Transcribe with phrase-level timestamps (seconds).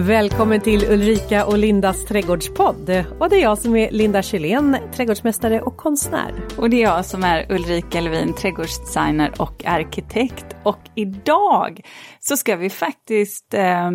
[0.00, 3.04] Välkommen till Ulrika och Lindas trädgårdspodd.
[3.18, 6.34] Och det är jag som är Linda Kjellén, trädgårdsmästare och konstnär.
[6.56, 10.56] Och det är jag som är Ulrika Levin, trädgårdsdesigner och arkitekt.
[10.62, 11.80] Och idag
[12.20, 13.90] så ska vi faktiskt eh,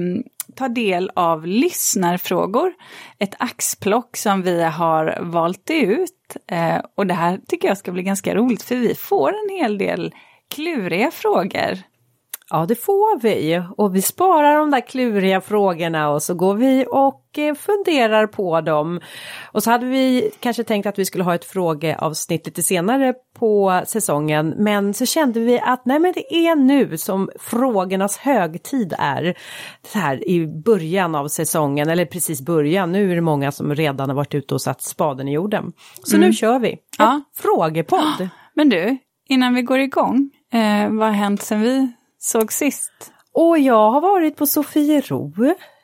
[0.55, 2.73] ta del av lyssnarfrågor.
[3.19, 6.37] Ett axplock som vi har valt ut.
[6.47, 9.77] Eh, och det här tycker jag ska bli ganska roligt för vi får en hel
[9.77, 10.13] del
[10.55, 11.94] kluriga frågor.
[12.49, 13.63] Ja, det får vi.
[13.77, 18.61] Och vi sparar de där kluriga frågorna och så går vi och eh, funderar på
[18.61, 18.99] dem.
[19.51, 23.81] Och så hade vi kanske tänkt att vi skulle ha ett frågeavsnitt lite senare på
[23.85, 24.53] säsongen.
[24.57, 29.37] Men så kände vi att nej men det är nu som frågornas högtid är.
[29.87, 32.91] Så här i början av säsongen, eller precis början.
[32.91, 35.73] Nu är det många som redan har varit ute och satt spaden i jorden.
[36.03, 36.27] Så mm.
[36.27, 36.77] nu kör vi.
[36.97, 37.21] Ja.
[37.35, 38.29] Frågepodd.
[38.53, 38.97] Men du,
[39.29, 40.31] innan vi går igång.
[40.53, 41.91] Eh, vad har hänt sen vi
[42.25, 43.11] såg sist?
[43.33, 45.33] Och jag har varit på Sofiero.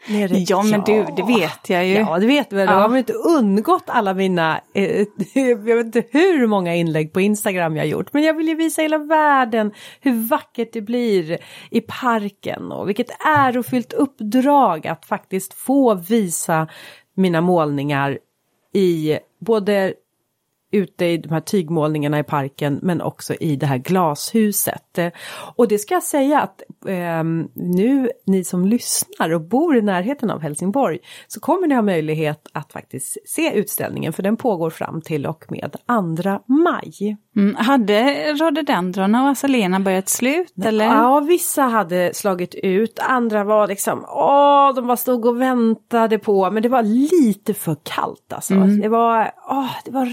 [0.10, 0.38] Nere.
[0.38, 1.94] Ja men du, det vet jag ju.
[1.94, 2.74] Ja det vet du väl, ja.
[2.74, 7.78] har väl inte undgått alla mina, eh, jag vet inte hur många inlägg på Instagram
[7.78, 8.14] jag gjort.
[8.14, 11.38] Men jag vill ju visa hela världen hur vackert det blir
[11.72, 16.68] i parken och vilket ärofyllt uppdrag att faktiskt få visa
[17.16, 18.20] mina målningar
[18.74, 19.94] i både
[20.72, 25.00] ute i de här tygmålningarna i parken men också i det här glashuset.
[25.56, 30.32] Och det ska jag säga att eh, nu ni som lyssnar och bor i närheten
[30.32, 35.02] av Helsingborg så kommer ni ha möjlighet att faktiskt se utställningen för den pågår fram
[35.02, 37.18] till och med 2 maj.
[37.36, 40.86] Mm, hade rhododendrona och azalena börjat slut eller?
[40.86, 46.52] Ja, vissa hade slagit ut, andra var liksom, åh, de bara stod och väntade på,
[46.52, 48.54] men det var lite för kallt alltså.
[48.54, 48.82] Mm.
[48.82, 50.06] Det var, åh, det var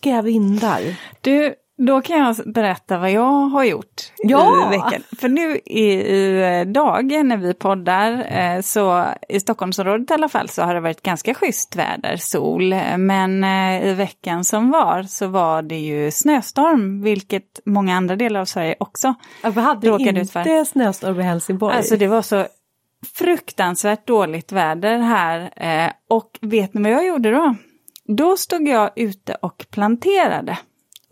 [0.00, 0.80] ruskiga vindar.
[1.20, 1.54] Du,
[1.86, 4.66] då kan jag berätta vad jag har gjort ja!
[4.66, 5.02] i veckan.
[5.18, 10.48] För nu i, i dagen när vi poddar, eh, så i Stockholmsområdet i alla fall,
[10.48, 12.74] så har det varit ganska schysst väder, sol.
[12.98, 18.40] Men eh, i veckan som var så var det ju snöstorm, vilket många andra delar
[18.40, 20.64] av Sverige också ja, Vi hade inte ut för.
[20.64, 21.76] snöstorm i Helsingborg.
[21.76, 22.46] Alltså det var så
[23.14, 25.50] fruktansvärt dåligt väder här.
[25.56, 27.54] Eh, och vet ni vad jag gjorde då?
[28.16, 30.58] Då stod jag ute och planterade.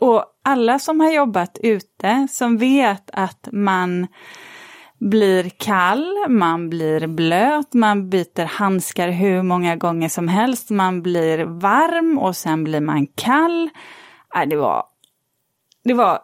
[0.01, 4.07] Och alla som har jobbat ute, som vet att man
[4.99, 11.39] blir kall, man blir blöt, man byter handskar hur många gånger som helst, man blir
[11.45, 13.71] varm och sen blir man kall.
[14.37, 14.85] Äh, det var,
[15.85, 16.21] det var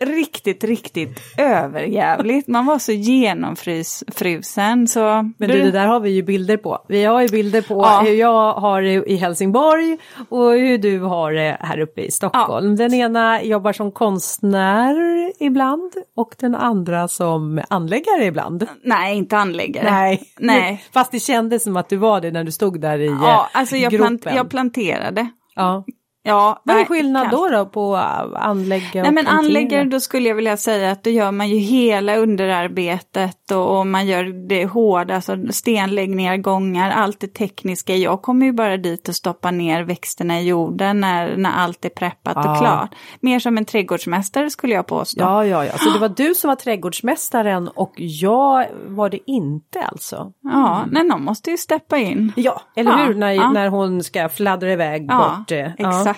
[0.00, 2.48] riktigt, riktigt överjävligt.
[2.48, 5.30] Man var så genomfrusen så...
[5.38, 6.84] Men du, det där har vi ju bilder på.
[6.88, 8.02] Vi har ju bilder på ja.
[8.04, 9.98] hur jag har det i Helsingborg
[10.28, 12.70] och hur du har det här uppe i Stockholm.
[12.70, 12.76] Ja.
[12.76, 14.96] Den ena jobbar som konstnär
[15.40, 18.66] ibland och den andra som anläggare ibland.
[18.82, 19.90] Nej, inte anläggare.
[19.90, 20.22] Nej.
[20.38, 20.84] Nej.
[20.92, 23.76] Fast det kändes som att du var det när du stod där i Ja, alltså
[23.76, 25.28] jag, plant jag planterade.
[25.54, 25.84] Ja.
[26.26, 27.96] Ja, Vad är skillnad då, då på
[28.36, 31.56] anlägga och Nej men anläggare då skulle jag vilja säga att då gör man ju
[31.56, 37.96] hela underarbetet och, och man gör det hårda, alltså stenläggningar, gångar, allt det tekniska.
[37.96, 41.88] Jag kommer ju bara dit och stoppa ner växterna i jorden när, när allt är
[41.88, 42.52] preppat ja.
[42.52, 42.94] och klart.
[43.20, 45.20] Mer som en trädgårdsmästare skulle jag påstå.
[45.20, 49.82] Ja, ja, ja, så det var du som var trädgårdsmästaren och jag var det inte
[49.82, 50.16] alltså?
[50.16, 50.32] Mm.
[50.60, 52.32] Ja, nej någon måste ju steppa in.
[52.36, 53.50] Ja, eller ja, hur, när, ja.
[53.50, 55.50] när hon ska fladdra iväg ja, bort.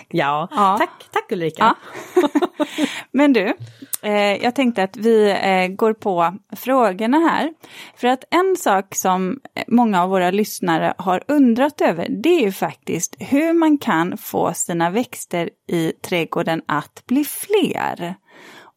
[0.01, 0.15] Exakt.
[0.15, 0.79] Ja, ja.
[0.79, 1.77] Tack, tack Ulrika.
[2.15, 2.29] Ja.
[3.13, 3.55] Men du,
[4.03, 7.53] eh, jag tänkte att vi eh, går på frågorna här.
[7.97, 12.53] För att en sak som många av våra lyssnare har undrat över, det är ju
[12.53, 18.15] faktiskt hur man kan få sina växter i trädgården att bli fler.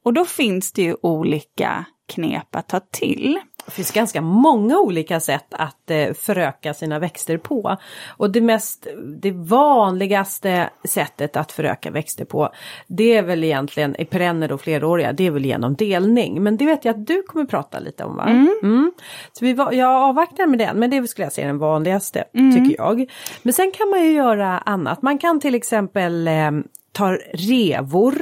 [0.03, 3.39] Och då finns det ju olika knep att ta till.
[3.65, 7.77] Det finns ganska många olika sätt att eh, föröka sina växter på.
[8.17, 8.87] Och det mest,
[9.21, 12.49] det vanligaste sättet att föröka växter på
[12.87, 16.43] det är väl egentligen i perenner och fleråriga, det är väl genom delning.
[16.43, 18.23] Men det vet jag att du kommer prata lite om va?
[18.23, 18.59] Mm.
[18.63, 18.91] Mm.
[19.33, 22.55] Så vi, jag avvaktar med den, men det skulle jag säga den vanligaste mm.
[22.55, 23.11] tycker jag.
[23.41, 25.01] Men sen kan man ju göra annat.
[25.01, 26.51] Man kan till exempel eh,
[26.91, 28.15] ta revor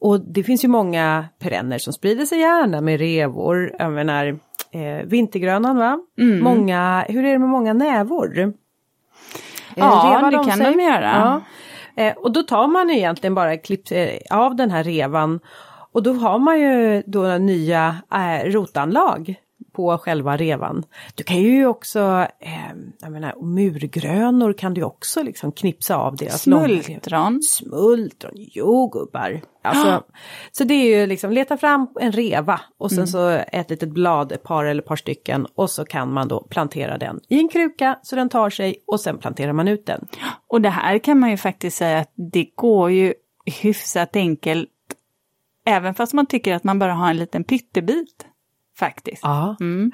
[0.00, 3.74] och det finns ju många perenner som sprider sig gärna med revor.
[3.78, 4.38] Jag menar
[4.72, 5.98] eh, vintergrönan va?
[6.18, 6.44] Mm.
[6.44, 8.38] Många, hur är det med många nävor?
[8.38, 8.50] Eh,
[9.76, 10.74] ja, det kan sig?
[10.74, 11.40] de göra.
[11.96, 12.02] Ja.
[12.02, 15.40] Eh, och då tar man egentligen bara klipp eh, av den här revan
[15.92, 19.34] och då har man ju då nya eh, rotanlag
[19.72, 20.84] på själva revan.
[21.14, 22.50] Du kan ju också, eh,
[23.00, 27.42] jag menar murgrönor kan du också liksom knipsa av deras Smultron.
[27.42, 29.40] Smultron, jo gubbar.
[29.64, 30.04] Alltså,
[30.52, 33.06] Så det är ju liksom leta fram en reva och sen mm.
[33.06, 36.40] så ett litet blad, ett par eller ett par stycken och så kan man då
[36.40, 40.06] plantera den i en kruka så den tar sig och sen planterar man ut den.
[40.48, 43.14] Och det här kan man ju faktiskt säga att det går ju
[43.62, 44.68] hyfsat enkelt
[45.64, 48.26] även fast man tycker att man bara har en liten pyttebit
[48.78, 49.24] faktiskt.
[49.60, 49.92] Mm.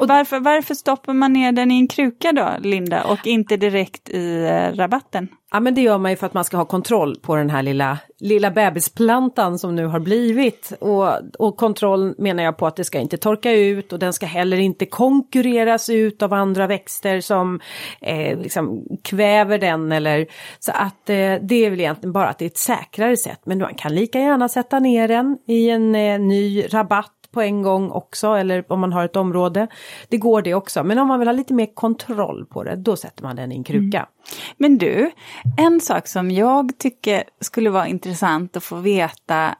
[0.00, 4.08] Och varför, varför stoppar man ner den i en kruka då, Linda, och inte direkt
[4.08, 5.28] i eh, rabatten?
[5.50, 7.62] Ja men det gör man ju för att man ska ha kontroll på den här
[7.62, 10.72] lilla, lilla bebisplantan som nu har blivit.
[10.80, 14.26] Och, och kontroll menar jag på att det ska inte torka ut och den ska
[14.26, 17.60] heller inte konkurreras ut av andra växter som
[18.00, 20.26] eh, liksom kväver den eller
[20.58, 23.40] så att eh, det är väl egentligen bara att det är ett säkrare sätt.
[23.44, 27.62] Men man kan lika gärna sätta ner den i en eh, ny rabatt på en
[27.62, 29.68] gång också eller om man har ett område.
[30.08, 32.96] Det går det också men om man vill ha lite mer kontroll på det då
[32.96, 33.98] sätter man den i en kruka.
[33.98, 34.08] Mm.
[34.56, 35.10] Men du,
[35.56, 39.54] en sak som jag tycker skulle vara intressant att få veta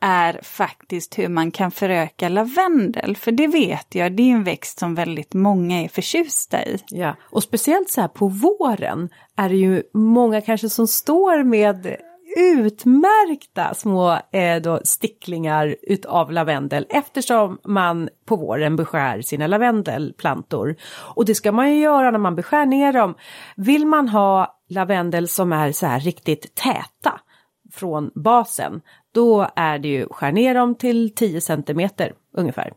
[0.00, 3.16] är faktiskt hur man kan föröka lavendel.
[3.16, 6.78] För det vet jag, det är en växt som väldigt många är förtjusta i.
[6.88, 11.96] Ja, och speciellt så här på våren är det ju många kanske som står med
[12.36, 20.76] utmärkta små eh, då, sticklingar utav lavendel eftersom man på våren beskär sina lavendelplantor.
[21.14, 23.14] Och det ska man ju göra när man beskär ner dem.
[23.56, 27.20] Vill man ha lavendel som är så här riktigt täta
[27.72, 28.80] från basen,
[29.14, 32.72] då är det ju skär ner dem till 10 centimeter ungefär.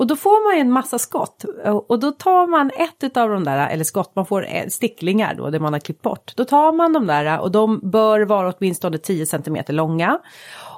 [0.00, 1.44] Och då får man ju en massa skott
[1.86, 5.60] och då tar man ett av de där, eller skott, man får sticklingar då, det
[5.60, 6.32] man har klippt bort.
[6.36, 10.18] Då tar man de där och de bör vara åtminstone 10 cm långa.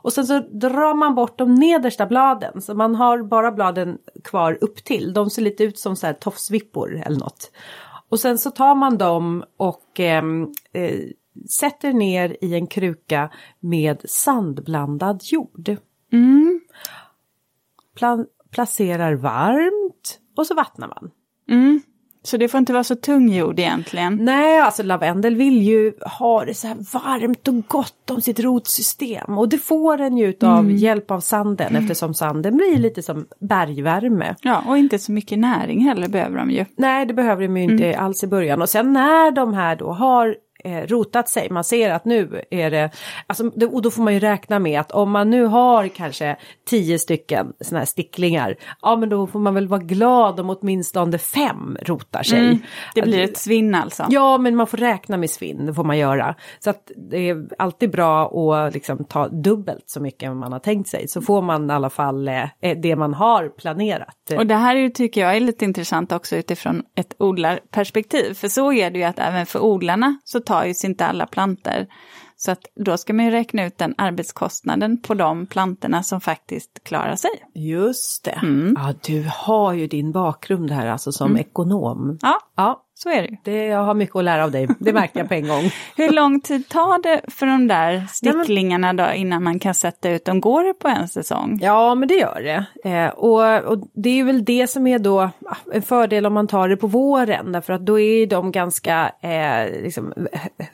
[0.03, 4.59] Och sen så drar man bort de nedersta bladen, så man har bara bladen kvar
[4.61, 5.13] upp till.
[5.13, 7.51] De ser lite ut som så här tofsvippor eller något.
[8.09, 11.01] Och sen så tar man dem och ehm, eh,
[11.51, 13.31] sätter ner i en kruka
[13.61, 15.77] med sandblandad jord.
[16.13, 16.61] Mm.
[17.95, 21.11] Plan placerar varmt och så vattnar man.
[21.51, 21.81] Mm.
[22.25, 24.19] Så det får inte vara så tung jord egentligen?
[24.23, 29.39] Nej, alltså lavendel vill ju ha det så här varmt och gott om sitt rotsystem.
[29.39, 30.77] Och det får den ju av mm.
[30.77, 31.83] hjälp av sanden mm.
[31.83, 34.35] eftersom sanden blir lite som bergvärme.
[34.43, 36.65] Ja, och inte så mycket näring heller behöver de ju.
[36.77, 38.05] Nej, det behöver de ju inte mm.
[38.05, 38.63] alls i början.
[38.63, 41.51] Och sen när de här då har eh, rotat sig.
[41.51, 42.91] Man ser att nu är det,
[43.27, 46.37] alltså, och då får man ju räkna med att om man nu har kanske
[46.67, 51.19] tio stycken sådana här sticklingar, ja men då får man väl vara glad om åtminstone
[51.19, 52.39] fem rotar sig.
[52.39, 52.59] Mm,
[52.95, 54.07] det blir ett svinn alltså?
[54.11, 56.35] Ja, men man får räkna med svinn, det får man göra.
[56.59, 60.59] Så att det är alltid bra att liksom ta dubbelt så mycket än man har
[60.59, 62.49] tänkt sig, så får man i alla fall eh,
[62.83, 64.17] det man har planerat.
[64.39, 68.73] Och det här är, tycker jag är lite intressant också utifrån ett odlarperspektiv, för så
[68.73, 71.87] är det ju att även för odlarna så tar ju inte alla planter.
[72.37, 76.85] Så att då ska man ju räkna ut den arbetskostnaden på de plantorna som faktiskt
[76.85, 77.31] klarar sig.
[77.55, 78.41] Just det.
[78.43, 78.75] Mm.
[78.79, 81.41] Ja, du har ju din bakgrund här alltså som mm.
[81.41, 82.19] ekonom.
[82.23, 82.39] Ja.
[82.57, 85.29] ja, så är det det Jag har mycket att lära av dig, det märkte jag
[85.29, 85.71] på en gång.
[85.97, 90.25] Hur lång tid tar det för de där sticklingarna då innan man kan sätta ut
[90.25, 90.41] dem?
[90.41, 91.59] Går det på en säsong?
[91.63, 92.91] Ja, men det gör det.
[92.91, 95.31] Eh, och, och, det är väl det som är då
[95.73, 99.83] en fördel om man tar det på våren, därför att då är de ganska eh,
[99.83, 100.13] liksom,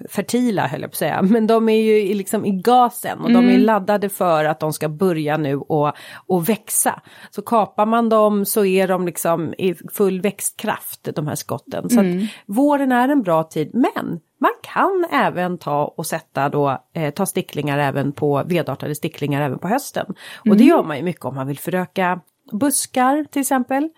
[0.09, 1.23] fertila, höll jag på att säga.
[1.23, 3.43] Men de är ju liksom i gasen och mm.
[3.43, 3.67] de är mm.
[3.67, 5.93] laddade för att de ska börja nu och,
[6.27, 7.01] och växa.
[7.31, 11.91] Så kapar man dem så är de liksom i full växtkraft, de här skotten.
[11.91, 12.27] Så mm.
[12.47, 17.27] Våren är en bra tid men man kan även ta och sätta då, eh, ta
[17.27, 20.07] sticklingar även på vedartade sticklingar även på hösten.
[20.07, 20.17] Mm.
[20.53, 20.77] Och det mm.
[20.77, 22.21] gör man ju mycket om man vill föröka
[22.53, 23.89] buskar till exempel.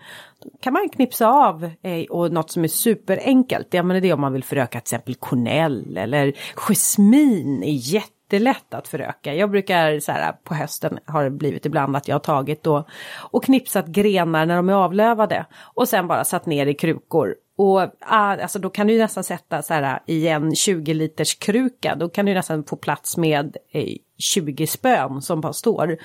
[0.43, 4.15] Då kan man knipsa av eh, och något som är superenkelt, ja men det är
[4.15, 9.35] om man vill föröka till exempel kornell eller jasmin är jättelätt att föröka.
[9.35, 12.85] Jag brukar så här på hösten har det blivit ibland att jag har tagit då
[13.31, 17.81] och knipsat grenar när de är avlövade och sen bara satt ner i krukor och
[18.01, 22.09] ah, alltså då kan du nästan sätta så här i en 20 liters kruka, då
[22.09, 25.99] kan du nästan få plats med eh, 20 spön som bara står.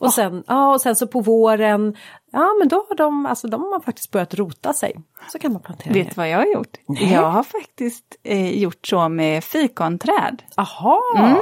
[0.00, 0.10] Och, oh.
[0.10, 1.96] sen, ah, och sen så på våren,
[2.32, 4.94] ja men då har de, alltså de har faktiskt börjat rota sig.
[5.32, 6.76] Så kan man plantera Vet du vad jag har gjort?
[6.88, 7.12] Nej.
[7.12, 10.42] Jag har faktiskt eh, gjort så med fikonträd.
[10.56, 11.00] Aha!
[11.16, 11.36] Mm.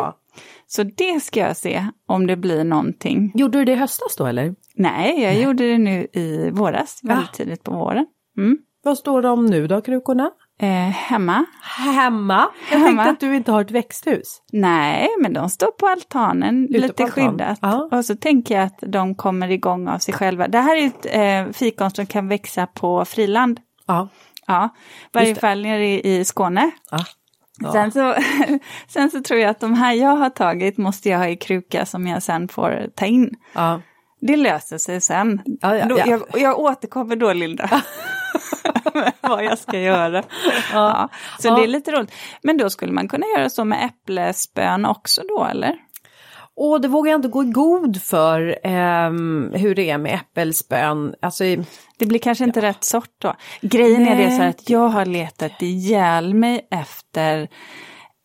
[0.67, 3.33] Så det ska jag se om det blir någonting.
[3.35, 4.55] Gjorde du det i höstas då eller?
[4.75, 5.43] Nej, jag Nej.
[5.43, 8.07] gjorde det nu i våras, väldigt tidigt på våren.
[8.37, 8.59] Mm.
[8.83, 10.31] Vad står de nu då, krukorna?
[10.63, 11.45] Eh, hemma?
[11.63, 12.49] Hemma?
[12.71, 13.05] Jag Hemma.
[13.05, 14.43] tänkte att du inte har ett växthus.
[14.53, 17.31] Nej, men de står på altanen, Ute lite altan.
[17.31, 17.59] skyddat.
[17.63, 17.89] Ja.
[17.93, 20.49] Och så tänker jag att de kommer igång av sig själva.
[20.49, 21.07] Det här är ett
[21.49, 23.61] eh, fikon som kan växa på friland.
[23.87, 24.09] Ja.
[24.47, 24.69] Ja,
[25.05, 26.71] i varje fall nere i, i Skåne.
[26.91, 26.99] ja.
[27.63, 27.73] Ja.
[27.73, 28.15] Sen, så,
[28.89, 31.87] sen så tror jag att de här jag har tagit måste jag ha i kruka
[31.87, 33.31] som jag sen får ta in.
[33.53, 33.81] ja.
[34.23, 35.43] Det löser sig sen.
[35.61, 36.07] Ja, ja, då, ja.
[36.07, 37.71] Jag, jag återkommer då Linda.
[39.21, 40.23] vad jag ska göra.
[40.73, 41.09] Ja.
[41.39, 41.55] Så Ja.
[41.57, 42.13] det är lite roligt.
[42.43, 45.77] Men då skulle man kunna göra så med äpplespön också då eller?
[46.57, 51.15] Och det vågar jag inte gå i god för ehm, hur det är med äppelspön.
[51.23, 51.45] Alltså,
[51.99, 53.35] Det blir kanske inte rätt sort då.
[53.61, 54.39] Grejen är det Nej.
[54.39, 57.49] så att jag har letat ihjäl mig efter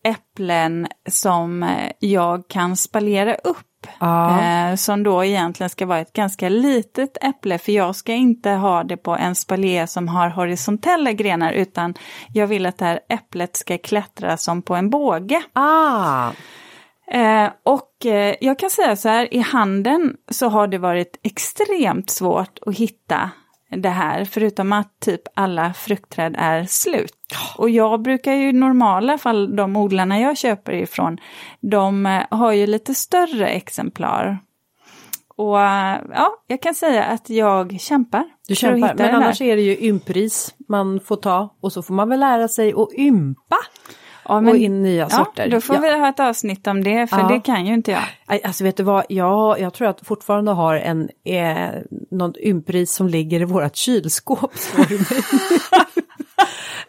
[0.04, 3.66] äpplen som eh, jag kan spalera upp.
[3.98, 4.40] Ja.
[4.40, 8.84] Eh, som då egentligen ska vara ett ganska litet äpple för jag ska inte ha
[8.84, 11.94] det på en spalier som har horisontella grenar utan
[12.32, 15.42] jag vill att det här äpplet ska klättra som på en båge.
[15.52, 16.30] ah,
[17.10, 22.10] Eh, och eh, jag kan säga så här, i handeln så har det varit extremt
[22.10, 23.30] svårt att hitta
[23.68, 27.14] det här, förutom att typ alla fruktträd är slut.
[27.58, 31.18] Och jag brukar ju i normala fall, de odlarna jag köper ifrån,
[31.60, 34.38] de eh, har ju lite större exemplar.
[35.36, 38.24] Och eh, ja, jag kan säga att jag kämpar.
[38.48, 38.94] du kämpar.
[38.94, 41.56] Men annars är det ju ympris man får ta.
[41.60, 43.56] Och så får man väl lära sig att ympa.
[44.28, 45.48] Ja, och in nya sorter.
[45.50, 48.02] Då får vi ha ett avsnitt om det, för det kan ju inte jag.
[48.44, 51.68] Alltså vet du vad, jag, jag tror att fortfarande har en, eh,
[52.10, 54.52] någon ympris som ligger i vårat kylskåp.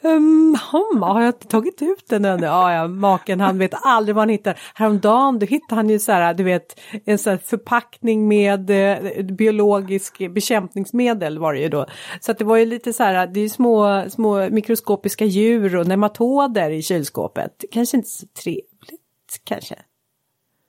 [0.01, 0.57] um,
[1.01, 2.45] har jag inte tagit ut den ännu?
[2.45, 4.59] Ja, ja, maken han vet aldrig vad han hittar.
[4.73, 9.23] Häromdagen då hittade han ju så här, du vet, en sån här förpackning med eh,
[9.23, 11.85] biologisk bekämpningsmedel var det ju då.
[12.21, 15.75] Så att det var ju lite så här, det är ju små, små mikroskopiska djur
[15.75, 17.65] och nematoder i kylskåpet.
[17.71, 19.75] Kanske inte så trevligt, kanske.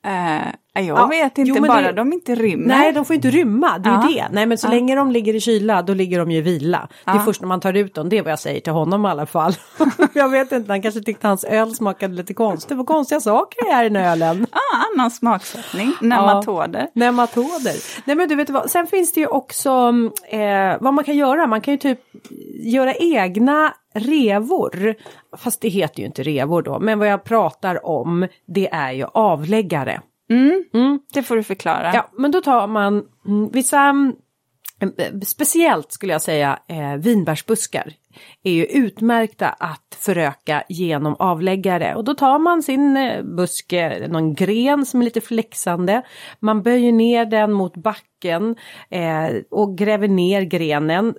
[0.05, 0.49] Eh,
[0.87, 2.67] jag Ja, vet inte, jo, men bara det- de inte rymmer.
[2.67, 4.09] Nej, de får inte rymma, det är Ja.
[4.09, 4.29] det.
[4.35, 4.71] Nej, men så Ja.
[4.71, 6.89] länge de ligger i kyla, då ligger de ju i vila.
[7.05, 7.21] Det är Ja.
[7.25, 9.27] först när man tar ut dem, det är vad jag säger till honom i alla
[9.27, 9.53] fall.
[10.15, 12.77] jag vet inte, han kanske tyckte hans öl smakade lite konstigt.
[12.77, 14.47] Vad konstiga saker det är i den ölen.
[14.53, 16.89] Ah, annan smaksättning, nematoder.
[16.95, 17.75] Nematoder.
[18.05, 19.93] Nej men du vet vad, sen finns det ju också
[20.31, 21.47] eh, vad man kan göra.
[21.47, 22.01] Man kan ju typ
[22.65, 24.95] göra egna revor.
[25.37, 26.79] Fast det heter ju inte revor då.
[26.81, 30.01] Men vad jag pratar om det är ju avläggare.
[31.13, 31.95] Det får du förklara.
[31.95, 34.15] Ja, men då tar man mm, vissa, mm,
[34.81, 37.93] eh, speciellt skulle jag säga, eh, vinbärsbuskar
[38.43, 41.95] är ju utmärkta att föröka genom avläggare.
[41.95, 46.03] Och då tar man sin eh, buske, någon gren som är lite flexande,
[46.41, 48.57] man böjer ner den mot backen
[48.91, 51.15] eh, och gräver ner grenen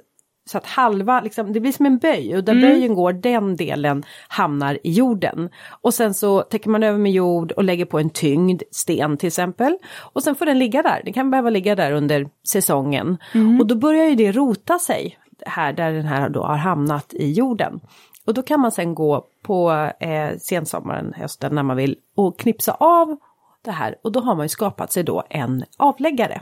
[0.50, 4.04] så att halva, liksom, det blir som en böj och där böjen går, den delen
[4.28, 5.50] hamnar i jorden.
[5.82, 9.28] Och sen så täcker man över med jord och lägger på en tyngd, sten till
[9.28, 9.78] exempel.
[10.14, 13.18] Och sen får den ligga där, den kan behöva ligga där under säsongen.
[13.60, 17.32] Och då börjar ju det rota sig här där den här då har hamnat i
[17.32, 17.80] jorden.
[18.26, 22.72] Och då kan man sen gå på eh, sensommaren, hösten när man vill och knipsa
[22.80, 23.18] av
[23.66, 26.42] det här och då har man ju skapat sig då en avläggare.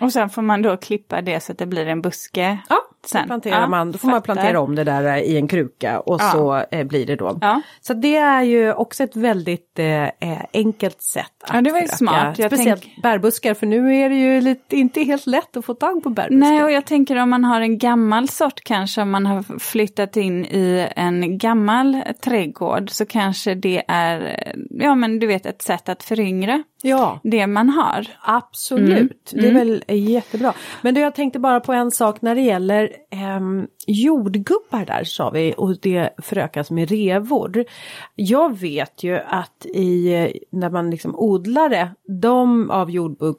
[0.00, 2.58] Och sen får man då klippa det så att det blir en buske.
[2.68, 3.26] Ja, Sen.
[3.26, 6.30] planterar Ja, man, då får man plantera om det där i en kruka och Ja.
[6.32, 7.38] så eh, blir det då.
[7.40, 7.60] Ja.
[7.80, 10.10] Så det är ju också ett väldigt eh, eh,
[10.52, 12.38] enkelt sätt att Ja, det var ju smart.
[12.38, 15.74] Jag Speciellt tänk- bärbuskar för nu är det ju lite, inte helt lätt att få
[15.74, 16.36] tag på bärbuskar.
[16.50, 20.16] Nej, och jag tänker om man har en gammal sort kanske, om man har flyttat
[20.16, 25.62] in i en gammal trädgård så kanske det är, eh, ja men du vet ett
[25.62, 28.06] sätt att föryngra Ja, det man har.
[28.22, 29.30] absolut.
[29.34, 30.54] Det är väl jättebra.
[30.82, 35.30] Men du, jag tänkte bara på en sak när det gäller ehm, jordgubbar där sa
[35.30, 37.64] vi och det förökas med revor.
[38.14, 42.90] Jag vet ju att i, eh, när man liksom odlar det, de av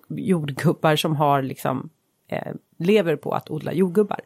[0.10, 1.90] jordgubbar som har liksom
[2.28, 4.20] eh, lever på att odla jordgubbar.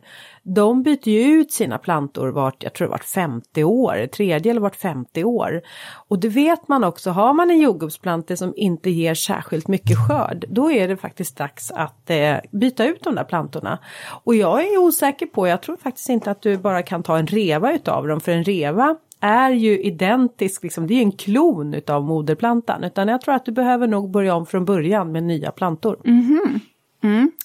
[0.44, 4.62] De byter ju ut sina plantor vart, jag tror det vart 50 år, tredje eller
[4.62, 5.62] vart 50 år.
[6.08, 10.46] Och det vet man också, har man en jordgubbsplante som inte ger särskilt mycket skörd,
[10.50, 13.80] då är det faktiskt dags att eh, byta ut de där plantorna.
[14.24, 17.28] Och jag är osäker på, jag tror faktiskt inte att du bara kan ta en
[17.28, 22.04] reva utav dem, för en reva är ju identisk, liksom, det är en klon utav
[22.04, 26.00] moderplantan, utan jag tror att du behöver nog börja om från början med nya plantor.
[26.04, 26.60] Mhm.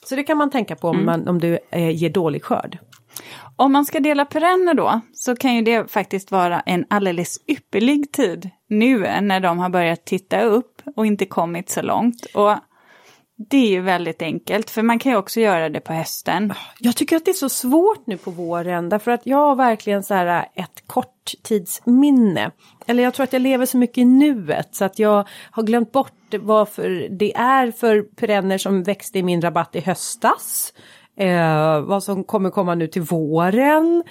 [0.04, 2.78] Så det kan man tänka på om, man, om du eh, ger dålig skörd.
[3.56, 8.12] Om man ska dela perenner då, så kan ju det faktiskt vara en alldeles ypperlig
[8.12, 12.26] tid nu när de har börjat titta upp och inte kommit så långt.
[12.34, 12.54] Och
[13.36, 16.50] det är ju väldigt enkelt, för man kan ju också göra det på hösten.
[16.50, 19.56] Ah, jag tycker att det är så svårt nu på våren därför att jag har
[19.56, 22.50] verkligen så här ett korttidsminne.
[22.86, 25.92] Eller jag tror att jag lever så mycket i nuet så att jag har glömt
[25.92, 30.72] bort varför det är för perenner som växte i min rabatt i höstas.
[31.16, 34.02] Eh, vad som kommer komma nu till våren.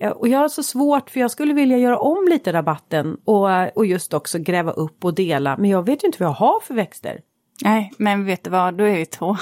[0.00, 3.76] Eh, och jag har så svårt för jag skulle vilja göra om lite rabatten och,
[3.76, 5.56] och just också gräva upp och dela.
[5.56, 7.20] Men jag vet ju inte vad jag har för växter.
[7.64, 9.36] Nej, men vet du vad, då är vi två.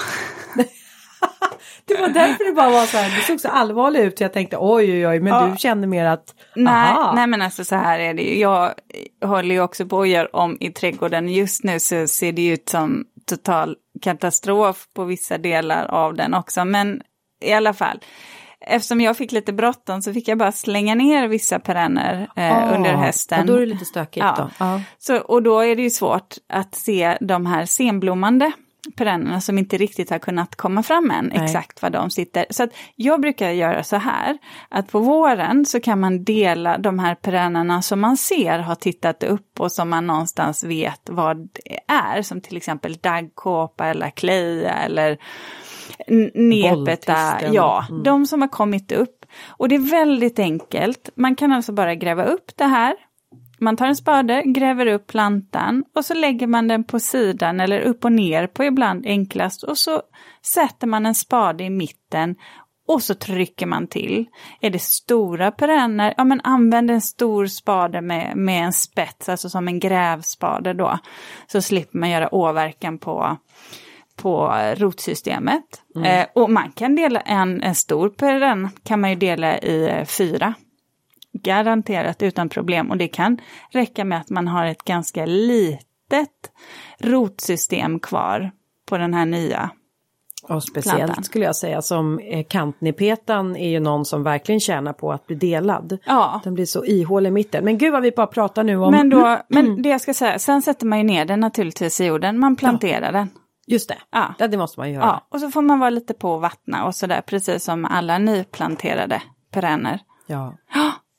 [1.85, 4.17] det var därför det bara var så här, det såg så allvarligt ut.
[4.17, 5.47] Så jag tänkte oj oj oj, men ja.
[5.47, 8.73] du kände mer att nej, nej men alltså så här är det ju, jag
[9.25, 12.69] håller ju också på att göra om i trädgården, just nu så ser det ut
[12.69, 17.01] som total katastrof på vissa delar av den också, men
[17.41, 17.99] i alla fall
[18.61, 22.75] eftersom jag fick lite bråttom så fick jag bara slänga ner vissa perenner eh, ah,
[22.75, 23.39] under hösten.
[23.39, 24.35] Och då är det lite stökigt ja.
[24.37, 24.65] då.
[24.65, 24.79] Ah.
[24.97, 28.51] Så, och då är det ju svårt att se de här senblommande
[28.95, 31.43] perennerna som inte riktigt har kunnat komma fram än, Nej.
[31.43, 32.45] exakt var de sitter.
[32.49, 34.37] Så att jag brukar göra så här,
[34.69, 39.23] att på våren så kan man dela de här perennerna som man ser har tittat
[39.23, 44.73] upp och som man någonstans vet vad det är, som till exempel daggkåpa eller kleja
[44.73, 45.17] eller
[46.33, 48.03] nepeta, ja, mm.
[48.03, 49.25] de som har kommit upp.
[49.47, 51.09] Och det är väldigt enkelt.
[51.15, 52.95] Man kan alltså bara gräva upp det här.
[53.61, 57.79] Man tar en spade, gräver upp plantan och så lägger man den på sidan eller
[57.79, 60.01] upp och ner på ibland enklast och så
[60.45, 62.35] sätter man en spade i mitten
[62.87, 64.25] och så trycker man till.
[64.61, 69.49] Är det stora perenner, ja men använd en stor spade med, med en spets, alltså
[69.49, 70.99] som en grävspade då.
[71.47, 73.37] Så slipper man göra åverkan på,
[74.15, 75.63] på rotsystemet.
[75.95, 76.19] Mm.
[76.19, 80.05] Eh, och man kan dela en, en stor perenn kan man ju dela i eh,
[80.05, 80.53] fyra.
[81.33, 86.51] Garanterat utan problem och det kan räcka med att man har ett ganska litet
[86.99, 88.51] rotsystem kvar
[88.89, 89.71] på den här nya
[90.43, 91.23] och speciellt plantan.
[91.23, 95.35] skulle jag säga som eh, kantnipetan är ju någon som verkligen tjänar på att bli
[95.35, 95.97] delad.
[96.05, 96.41] Ja.
[96.43, 97.65] Den blir så ihålig i mitten.
[97.65, 98.91] Men gud vad vi bara pratar nu om...
[98.91, 102.05] Men, då, men det jag ska säga, sen sätter man ju ner den naturligtvis i
[102.05, 103.11] jorden, man planterar ja.
[103.11, 103.29] den.
[103.67, 104.47] Just det, ja.
[104.47, 105.03] det måste man göra.
[105.03, 108.17] Ja, och så får man vara lite på och vattna och sådär, precis som alla
[108.17, 109.21] nyplanterade
[109.51, 109.99] perenner.
[110.27, 110.57] Ja.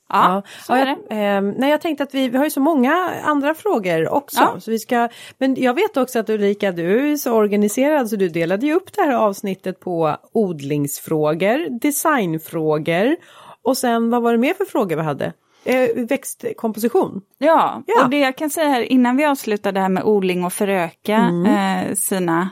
[0.09, 1.15] Ja, ja, det.
[1.15, 4.39] Eh, nej, jag tänkte att vi, vi har ju så många andra frågor också.
[4.39, 4.59] Ja.
[4.59, 8.29] Så vi ska, men jag vet också att Ulrika, du är så organiserad så du
[8.29, 13.15] delade ju upp det här avsnittet på odlingsfrågor, designfrågor
[13.63, 15.33] och sen vad var det mer för frågor vi hade?
[15.65, 17.21] Eh, växtkomposition.
[17.37, 20.45] Ja, ja, och det jag kan säga här innan vi avslutar det här med odling
[20.45, 21.45] och föröka mm.
[21.45, 22.49] eh, sina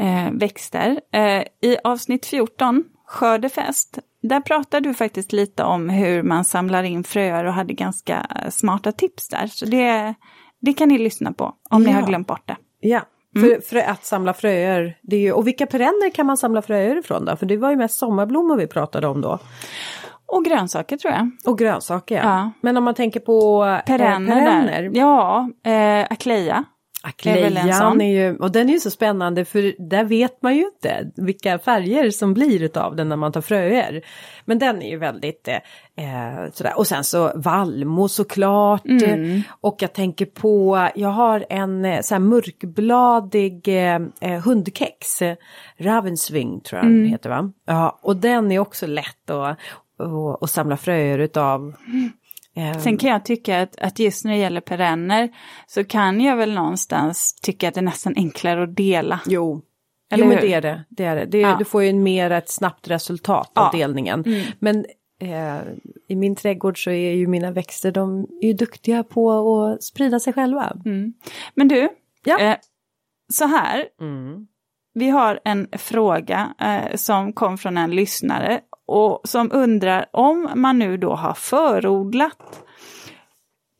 [0.00, 1.00] eh, växter.
[1.12, 7.04] Eh, I avsnitt 14, skördefest, där pratar du faktiskt lite om hur man samlar in
[7.04, 9.46] fröer och hade ganska smarta tips där.
[9.46, 10.14] Så det,
[10.60, 11.78] det kan ni lyssna på om ja.
[11.78, 12.56] ni har glömt bort det.
[12.80, 13.00] Ja,
[13.36, 13.48] mm.
[13.48, 14.98] för, för, att samla fröer.
[15.02, 17.36] Det är ju, och vilka perenner kan man samla fröer ifrån då?
[17.36, 19.38] För det var ju mest sommarblommor vi pratade om då.
[20.26, 21.30] Och grönsaker tror jag.
[21.46, 22.22] Och grönsaker ja.
[22.22, 22.50] ja.
[22.60, 24.36] Men om man tänker på perenner.
[24.36, 24.90] Eh, perenner.
[24.94, 26.64] Ja, eh, akleja.
[27.08, 31.10] Aklejan är ju, och den är ju så spännande för där vet man ju inte
[31.16, 34.02] vilka färger som blir utav den när man tar fröer.
[34.44, 36.78] Men den är ju väldigt eh, sådär.
[36.78, 38.86] Och sen så vallmo såklart.
[38.86, 39.42] Mm.
[39.60, 45.22] Och jag tänker på, jag har en eh, så här mörkbladig eh, eh hundkex.
[45.78, 47.02] Ravensving tror jag mm.
[47.02, 47.52] den heter va?
[47.66, 49.58] Ja, och den är också lätt att
[49.98, 51.60] och, och samla fröer utav.
[51.86, 52.12] Mm.
[52.82, 55.28] Sen kan jag tycka att, att just när det gäller perenner
[55.66, 59.20] så kan jag väl någonstans tycka att det är nästan enklare att dela.
[59.26, 59.62] Jo,
[60.10, 60.84] Eller jo men det är det.
[60.88, 61.24] det, är det.
[61.24, 61.56] det ja.
[61.58, 63.78] Du får ju mer ett snabbt resultat av ja.
[63.78, 64.24] delningen.
[64.26, 64.46] Mm.
[64.58, 64.86] Men
[65.20, 65.60] eh,
[66.08, 70.20] i min trädgård så är ju mina växter, de är ju duktiga på att sprida
[70.20, 70.76] sig själva.
[70.84, 71.12] Mm.
[71.54, 71.88] Men du,
[72.24, 72.40] ja.
[72.40, 72.56] eh,
[73.32, 73.84] så här.
[74.00, 74.46] Mm.
[74.94, 80.78] Vi har en fråga eh, som kom från en lyssnare och som undrar om man
[80.78, 82.62] nu då har förodlat.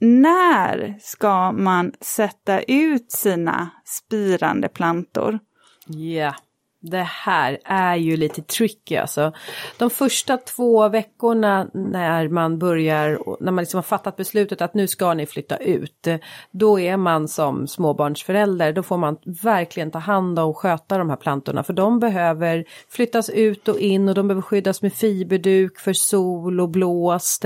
[0.00, 5.38] När ska man sätta ut sina spirande plantor?
[5.86, 5.98] Ja.
[5.98, 6.34] Yeah.
[6.80, 9.32] Det här är ju lite tricky alltså.
[9.78, 14.88] De första två veckorna när man börjar, när man liksom har fattat beslutet att nu
[14.88, 16.08] ska ni flytta ut.
[16.50, 21.10] Då är man som småbarnsförälder, då får man verkligen ta hand om och sköta de
[21.10, 21.62] här plantorna.
[21.62, 26.60] För de behöver flyttas ut och in och de behöver skyddas med fiberduk för sol
[26.60, 27.44] och blåst.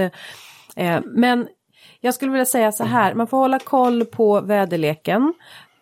[0.77, 1.49] Eh, men
[2.01, 5.35] jag skulle vilja säga så här, man får hålla koll på väderleken.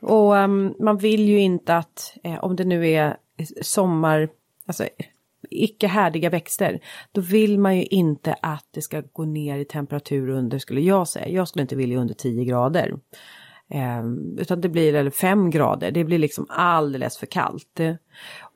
[0.02, 3.16] Och um, man vill ju inte att, eh, om det nu är
[3.62, 4.28] sommar,
[4.66, 4.88] alltså
[5.50, 6.80] icke härdiga växter,
[7.12, 11.08] då vill man ju inte att det ska gå ner i temperatur under, skulle jag
[11.08, 11.28] säga.
[11.28, 12.98] Jag skulle inte vilja under 10 grader.
[13.70, 14.04] Eh,
[14.38, 17.80] utan det blir eller 5 grader, det blir liksom alldeles för kallt.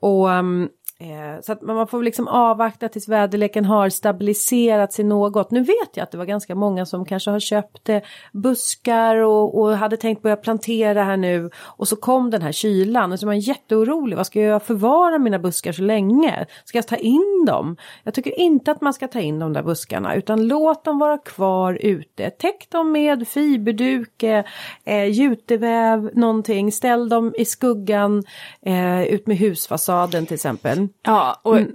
[0.00, 0.68] Och um,
[1.04, 5.50] Eh, så att man får liksom avvakta tills väderleken har stabiliserat sig något.
[5.50, 7.98] Nu vet jag att det var ganska många som kanske har köpt eh,
[8.32, 11.50] buskar och, och, hade tänkt börja plantera här nu.
[11.56, 14.16] Och så kom den här kylan och så är man jätteorolig.
[14.16, 16.46] Vad ska jag förvara mina buskar så länge?
[16.64, 17.76] Ska jag ta in dem?
[18.02, 21.18] Jag tycker inte att man ska ta in de där buskarna utan låt dem vara
[21.18, 22.30] kvar ute.
[22.30, 26.72] Täck dem med fiberduk, eh, juteväv, någonting.
[26.72, 28.22] Ställ dem i skuggan
[28.62, 30.88] eh, ut med husfasaden till exempel.
[31.02, 31.72] Ja, och mm.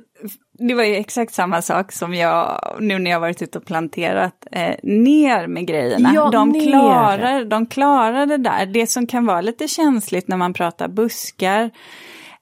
[0.60, 4.48] det var ju exakt samma sak som jag, nu när jag varit ute och planterat,
[4.52, 6.12] eh, ner med grejerna.
[6.16, 6.70] Ja, de, ner.
[6.70, 8.66] klarar, de klarar det där.
[8.66, 11.64] Det som kan vara lite känsligt när man pratar buskar,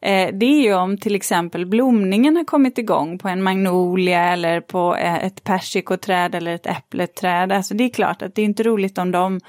[0.02, 4.62] eh, det är ju om till exempel blomningen har kommit igång på en magnolia eller
[4.62, 7.52] på eh, ett persikoträd eller ett äppleträd.
[7.52, 9.40] Alltså det är klart att det är inte roligt om de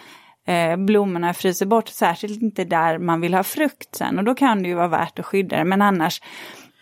[0.48, 4.62] eh, blommorna fryser bort, särskilt inte där man vill ha frukt sen och då kan
[4.62, 5.64] det ju vara värt att skydda det.
[5.64, 6.20] Men annars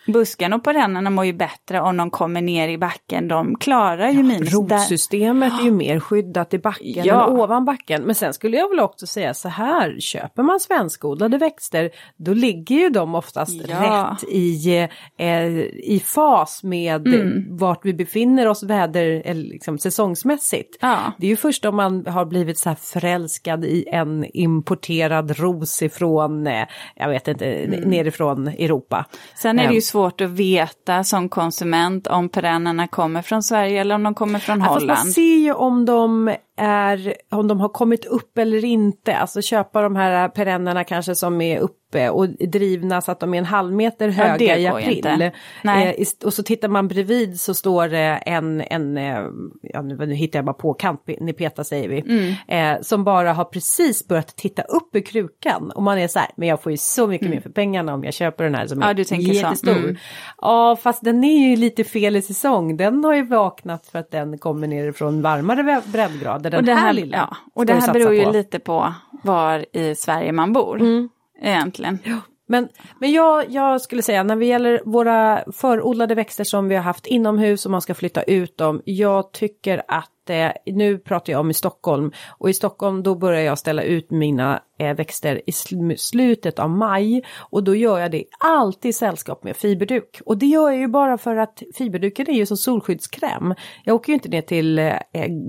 [0.06, 3.28] busken och perennerna mår ju bättre om de kommer ner i backen.
[3.28, 4.54] De klarar ju ja, minus.
[4.54, 5.60] Rotsystemet där.
[5.60, 7.26] är ju mer skyddat i backen ja.
[7.26, 8.02] än ovan backen.
[8.02, 12.76] Men sen skulle jag väl också säga så här, köper man svenskodlade växter då ligger
[12.76, 13.76] ju de oftast ja.
[13.80, 17.56] rätt i, eh, i fas med mm.
[17.56, 20.78] vart vi befinner oss väder, eller liksom säsongsmässigt.
[20.80, 21.12] Ja.
[21.18, 25.82] Det är ju först om man har blivit så här förälskad i en importerad ros
[25.82, 26.66] ifrån, eh,
[26.96, 27.80] jag vet inte, mm.
[27.80, 29.06] nerifrån Europa.
[29.34, 33.80] Sen är det ju så svårt att veta som konsument om perennerna kommer från Sverige
[33.80, 34.90] eller om de kommer från Holland.
[34.90, 39.42] Ja, man ser ju om de är, om de har kommit upp eller inte, alltså
[39.42, 43.44] köpa de här perennerna kanske som är uppe och drivna så att de är en
[43.44, 45.22] halv meter höga ja, i april.
[45.64, 49.24] Eh, och så tittar man bredvid så står det en, en eh,
[49.62, 52.34] ja nu, nu hittar jag bara på kantnipeta säger vi, mm.
[52.76, 56.28] eh, som bara har precis börjat titta upp i krukan och man är så här,
[56.36, 57.36] men jag får ju så mycket mm.
[57.36, 59.76] mer för pengarna om jag köper den här som ja, är du jättestor.
[59.76, 59.96] Mm.
[60.40, 64.10] Ja, fast den är ju lite fel i säsong, den har ju vaknat för att
[64.10, 67.16] den kommer ner från varmare breddgrad den och det här, här lilla.
[67.16, 68.30] Ja, och det här beror ju på.
[68.30, 70.80] lite på var i Sverige man bor.
[70.80, 71.08] Mm.
[71.40, 71.98] Egentligen.
[72.04, 72.20] Ja.
[72.48, 72.68] Men,
[73.00, 77.06] men jag, jag skulle säga när det gäller våra förodlade växter som vi har haft
[77.06, 78.82] inomhus och man ska flytta ut dem.
[78.84, 83.14] Jag tycker att det, eh, nu pratar jag om i Stockholm och i Stockholm då
[83.14, 87.98] börjar jag ställa ut mina eh, växter i sl slutet av maj och då gör
[87.98, 90.20] jag det alltid i sällskap med fiberduk.
[90.26, 93.54] Och det gör jag ju bara för att fiberduken är ju som solskyddskräm.
[93.84, 94.94] Jag åker ju inte ner till eh,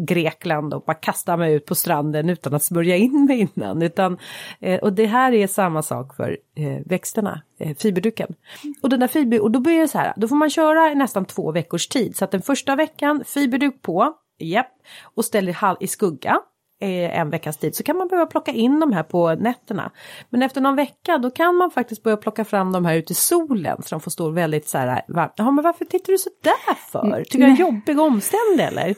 [0.07, 3.81] Grekland och bara kastar mig ut på stranden utan att smörja in mig innan.
[3.81, 4.17] Utan,
[4.59, 8.35] eh, och det här är samma sak för eh, växterna, eh, fiberduken.
[8.81, 11.25] Och, den där fiber, och då blir det så här, då får man köra nästan
[11.25, 12.15] två veckors tid.
[12.15, 14.71] Så att den första veckan fiberduk på, Japp,
[15.15, 16.39] och ställer i skugga
[16.81, 19.91] eh, en veckas tid så kan man behöva plocka in de här på nätterna.
[20.29, 23.15] Men efter någon vecka då kan man faktiskt börja plocka fram de här ute i
[23.15, 25.33] solen så de får stå väldigt så här varmt.
[25.35, 27.23] Ja men varför tittar du så där för?
[27.23, 28.95] Tycker du det är jobbig och omständig eller?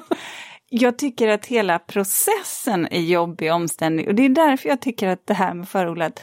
[0.70, 5.08] jag tycker att hela processen är jobbig och omständig och det är därför jag tycker
[5.08, 6.22] att det här med förodlat,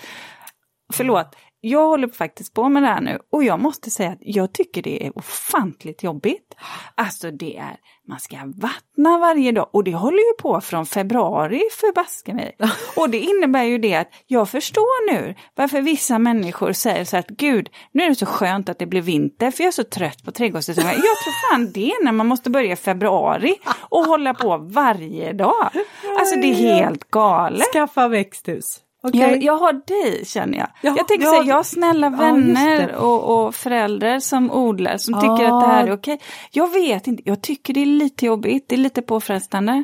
[0.94, 4.54] förlåt, jag håller faktiskt på med det här nu och jag måste säga att jag
[4.54, 6.56] tycker det är ofantligt jobbigt.
[6.96, 7.76] Alltså det är,
[8.08, 12.56] man ska vattna varje dag och det håller ju på från februari förbaske mig.
[12.96, 17.28] Och det innebär ju det att jag förstår nu varför vissa människor säger så att
[17.28, 20.24] gud, nu är det så skönt att det blir vinter för jag är så trött
[20.26, 20.90] på trädgårdssäsongen.
[20.90, 23.56] Jag tror fan det när man måste börja i februari
[23.90, 25.70] och hålla på varje dag.
[26.20, 27.74] Alltså det är helt galet.
[27.74, 28.82] Skaffa växthus.
[29.04, 29.22] Okay.
[29.22, 30.68] Jag, jag, har dig känner jag.
[30.82, 34.98] Ja, jag tänker ja, så jag har snälla vänner ja, och, och, föräldrar som odlar
[34.98, 36.20] som tycker att det här är okej.
[36.52, 39.84] Jag vet inte, jag tycker det är lite jobbigt, det är lite påfrestande.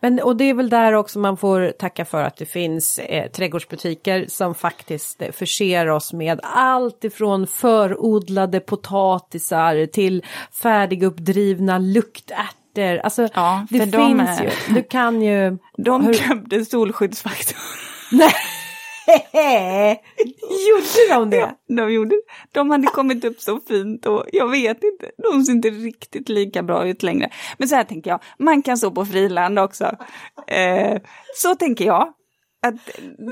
[0.00, 3.30] Men och det är väl där också man får tacka för att det finns eh,
[3.30, 10.24] trädgårdsbutiker som faktiskt eh, förser oss med allt ifrån förodlade potatisar till
[10.62, 12.96] färdiguppdrivna luktärtor.
[13.04, 14.42] Alltså ja, det finns de är...
[14.42, 15.58] ju, du kan ju...
[15.76, 17.58] De glömde solskyddsfaktor.
[18.12, 18.32] Nej!
[20.68, 21.36] gjorde de det?
[21.36, 22.14] Ja, de gjorde
[22.52, 26.62] De hade kommit upp så fint och jag vet inte, de ser inte riktigt lika
[26.62, 27.30] bra ut längre.
[27.58, 29.96] Men så här tänker jag, man kan stå på friland också.
[30.46, 31.00] Eh,
[31.36, 32.12] så tänker jag.
[32.62, 32.74] Att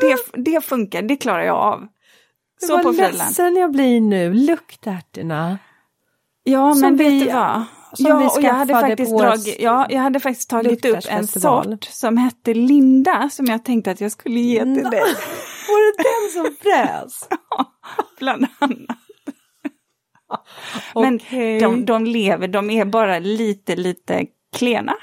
[0.01, 1.87] det, det funkar, det klarar jag av.
[2.61, 3.13] Så Vad på friland.
[3.13, 5.59] Vad ledsen jag blir nu, luktärtorna.
[6.45, 7.65] Ja, men vet du vad?
[7.97, 12.17] ja, och jag hade, faktiskt dragit, ja, jag hade faktiskt tagit upp en sort som
[12.17, 15.03] hette Linda som jag tänkte att jag skulle ge till dig.
[15.69, 17.29] Var det den som frös?
[17.51, 17.73] ja,
[18.19, 18.99] bland annat.
[20.95, 21.59] Men okay.
[21.61, 24.27] de, de lever, de är bara lite, lite
[24.57, 24.95] klena.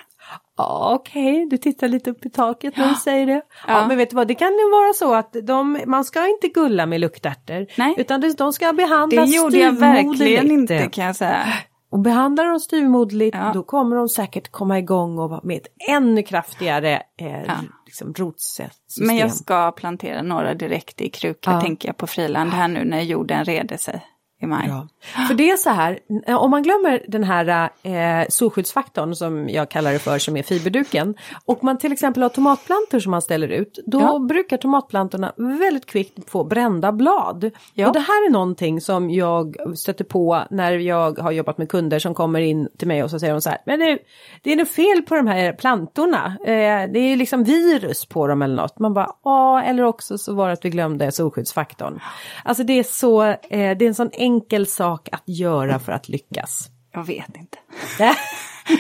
[0.58, 3.34] Ja, okej, du tittar lite upp i taket när du säger det.
[3.34, 3.42] Ja.
[3.68, 3.88] Ja.
[3.88, 6.86] men vet du vad, det kan ju vara så att de, man ska inte gulla
[6.86, 7.68] med luktärtor.
[7.78, 7.94] Nej.
[7.98, 11.46] Utan de, ska Det behandlas gjorde jag verkligen inte kan jag säga.
[11.92, 13.52] Och behandlar de styvmoderligt Ja.
[13.54, 17.54] då kommer de säkert komma igång och med ett ännu kraftigare eh, Ja.
[17.96, 19.08] Liksom, rotsystem.
[19.08, 21.62] Men jag ska plantera några direkt i kruka Ja.
[21.62, 24.06] tänker jag på friland här nu när jorden reder sig
[24.42, 24.66] i maj.
[24.68, 24.88] Ja.
[25.28, 26.00] För det är så här,
[26.38, 31.16] om man glömmer den här eh, solskyddsfaktorn som jag kallar det för som är fiberduken
[31.46, 34.20] och man till exempel har tomatplantor som man ställer ut då Ja.
[34.20, 37.52] brukar tomatplantorna väldigt kvickt få brända blad.
[37.74, 37.88] Ja.
[37.88, 42.00] Och det här är någonting som jag stöter på när jag har jobbat med kunder
[42.00, 43.98] som kommer in till mig och så säger de så här, men det,
[44.42, 48.42] det är något fel på de här plantorna, eh, det är liksom virus på dem
[48.42, 48.80] eller något.
[48.80, 52.00] Man bara, ja eller också så var det att vi glömde solskyddsfaktorn.
[52.44, 56.10] Alltså det är så, eh, det är en sån enkel sak att göra för att
[56.10, 56.68] lyckas.
[56.94, 57.58] Jag vet inte.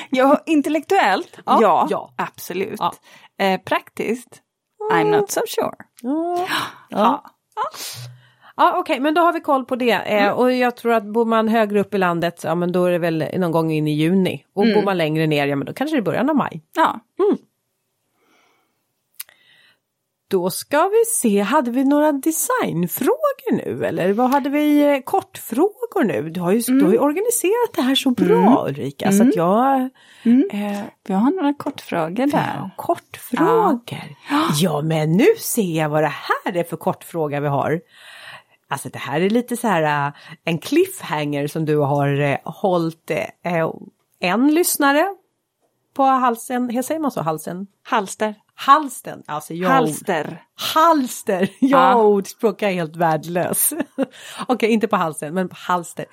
[0.10, 2.14] Ja, intellektuellt, Ja, ja, ja.
[2.18, 2.80] absolut.
[2.80, 2.94] Ja.
[3.46, 4.42] Eh, praktiskt,
[4.94, 5.76] I'm not so sure.
[6.02, 6.48] Ja.
[6.90, 7.24] Ja.
[8.58, 9.92] Ja okej, men då har vi koll på det.
[9.92, 12.92] Eh, och jag tror att bor man högre upp i landet, ja men då är
[12.92, 14.46] det väl någon gång in i juni.
[14.56, 16.62] Och bor man längre ner, ja men då kanske det är början av maj.
[16.76, 17.00] ja.
[20.28, 26.04] Då ska vi se, hade vi några designfrågor nu eller vad hade vi eh, kortfrågor
[26.04, 26.30] nu?
[26.30, 29.82] Du har ju, du har ju organiserat det här så bra Ulrika så att jag...
[30.52, 32.54] Eh, Vi har några kortfrågor där.
[32.56, 34.16] ja, kortfrågor.
[34.62, 34.82] Ja.
[34.82, 37.82] men nu ser jag vad det här är för kortfråga vi har.
[38.68, 43.12] Alltså det här är lite så här äh, en cliffhanger som du har eh, hållit
[43.12, 43.70] eh,
[44.20, 45.16] en lyssnare
[45.94, 47.68] på halsen, hur säger man så, halsen?
[47.84, 48.36] Halster.
[48.56, 49.70] Halsten, alltså jag...
[49.70, 50.44] Halster.
[50.74, 51.50] Halster!
[51.60, 51.96] Ja, Ja.
[51.96, 53.74] ordspråk är helt värdelös.
[54.48, 56.06] Okej, inte på halsen, men på halster.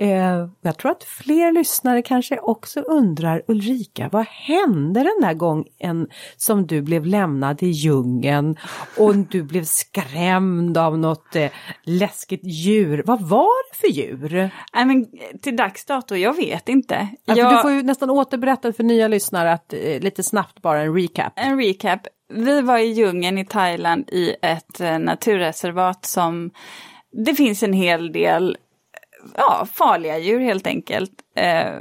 [0.00, 6.08] Eh, jag tror att fler lyssnare kanske också undrar, Ulrika, vad hände den där gången
[6.36, 8.56] som du blev lämnad i djungeln
[8.96, 11.50] och du blev skrämd av något eh,
[11.84, 13.02] läskigt djur?
[13.06, 14.50] Vad var det för djur?
[14.74, 15.06] Nej men
[15.42, 17.08] till dags dato, jag vet inte.
[17.24, 20.80] Ja, Jag, Du får ju nästan återberätta för nya lyssnare att eh, lite snabbt bara
[20.80, 21.32] en recap.
[21.36, 22.00] En recap.
[22.34, 26.50] Vi var i djungeln i Thailand i ett eh, naturreservat som
[27.12, 28.56] det finns en hel del
[29.36, 31.12] ja, farliga djur helt enkelt.
[31.36, 31.74] Eh,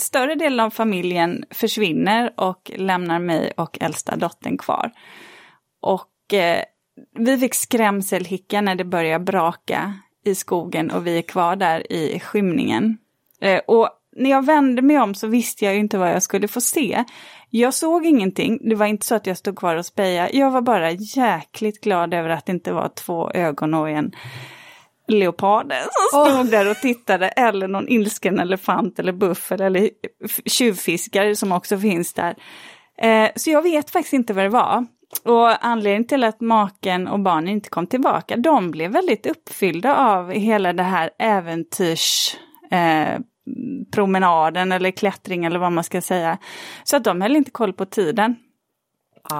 [0.00, 4.92] större delen av familjen försvinner och lämnar mig och äldsta dottern kvar.
[5.80, 6.62] Och eh,
[7.18, 12.20] vi fick skrämselhicka när det började braka i skogen och vi är kvar där i
[12.20, 12.98] skymningen.
[13.40, 16.48] Eh, och när jag vände mig om så visste jag ju inte vad jag skulle
[16.48, 17.04] få se.
[17.50, 20.36] Jag såg ingenting, det var inte så att jag stod kvar och spejade.
[20.36, 24.12] Jag var bara jäkligt glad över att det inte var två ögon och en
[25.08, 26.34] leopard som Åh.
[26.34, 27.28] stod där och tittade.
[27.28, 29.90] Eller någon ilsken elefant eller buffel eller
[30.44, 32.34] tjuvfiskare som också finns där.
[33.02, 34.86] Eh, så jag vet faktiskt inte vad det var.
[35.24, 40.30] Och anledningen till att maken och barnen inte kom tillbaka, de blev väldigt uppfyllda av
[40.30, 42.36] hela det här äventyrs...
[42.70, 43.18] Eh,
[43.92, 46.38] promenaden eller klättring eller vad man ska säga.
[46.84, 48.36] Så att de höll inte koll på tiden.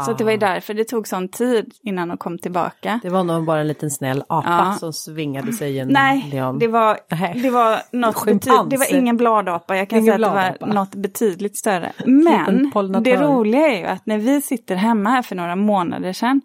[0.05, 3.01] Så att det var ju därför det tog sån tid innan de kom tillbaka.
[3.03, 4.77] Det var nog bara en liten snäll apa Ja.
[4.79, 6.59] som svingade sig i en Nej, leon.
[6.59, 6.99] det var,
[7.43, 10.75] det var något betyd- det var ingen bladapa, jag kan Ingen säga att det var
[10.75, 11.93] något betydligt större.
[12.07, 12.71] Men
[13.03, 16.41] det roliga är ju att när vi sitter hemma här för några månader sedan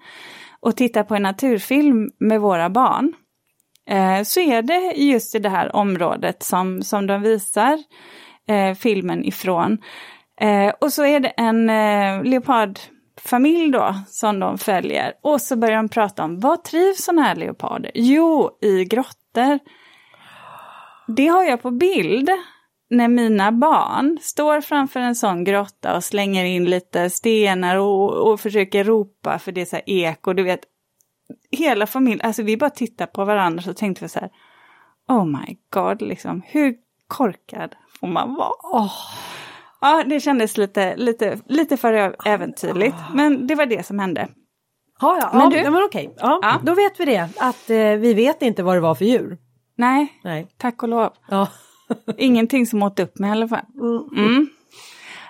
[0.60, 3.14] och tittar på en naturfilm med våra barn,
[3.90, 7.78] eh, så är det just i det här området som, som de visar
[8.50, 9.78] eh, filmen ifrån.
[10.42, 12.24] Eh, och så är det en eh,
[13.26, 15.14] familj då som de följer.
[15.22, 17.92] Och så börjar de prata om, vad trivs sådana här leoparder?
[17.94, 19.60] Jo, i grottor.
[21.08, 22.30] Det har jag på bild
[22.90, 28.40] när mina barn står framför en sån grotta och slänger in lite stenar och, och
[28.40, 30.62] försöker ropa för det är så här eko, du vet.
[31.52, 34.30] Hela familjen, alltså vi bara tittar på varandra så tänkte vi så här,
[35.08, 36.76] oh my god, liksom, hur
[37.08, 38.52] korkad får man vara?
[38.64, 38.94] Oh.
[39.84, 44.28] Ja, det kändes lite, lite, lite för äventyrligt, men det var det som hände.
[45.02, 46.14] Ja, ja, Men ja, du- men okej.
[46.18, 46.54] Ja, Ja.
[46.64, 49.38] Då vet vi det, att eh, vi vet inte vad det var för djur.
[49.78, 50.48] Nej, Nej.
[50.58, 51.10] tack och lov.
[51.30, 51.48] Ja.
[52.18, 53.66] Ingenting som åt upp mig i alla fall.
[54.18, 54.48] Mm.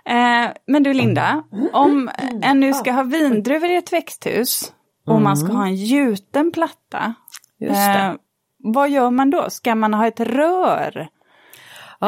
[0.06, 2.10] Eh, men du Linda, om
[2.42, 4.74] en nu ska ha vindruvor i ett växthus
[5.08, 7.14] och man ska ha en gjuten platta,
[7.62, 8.12] eh,
[8.64, 9.50] vad gör man då?
[9.50, 11.08] Ska man ha ett rör?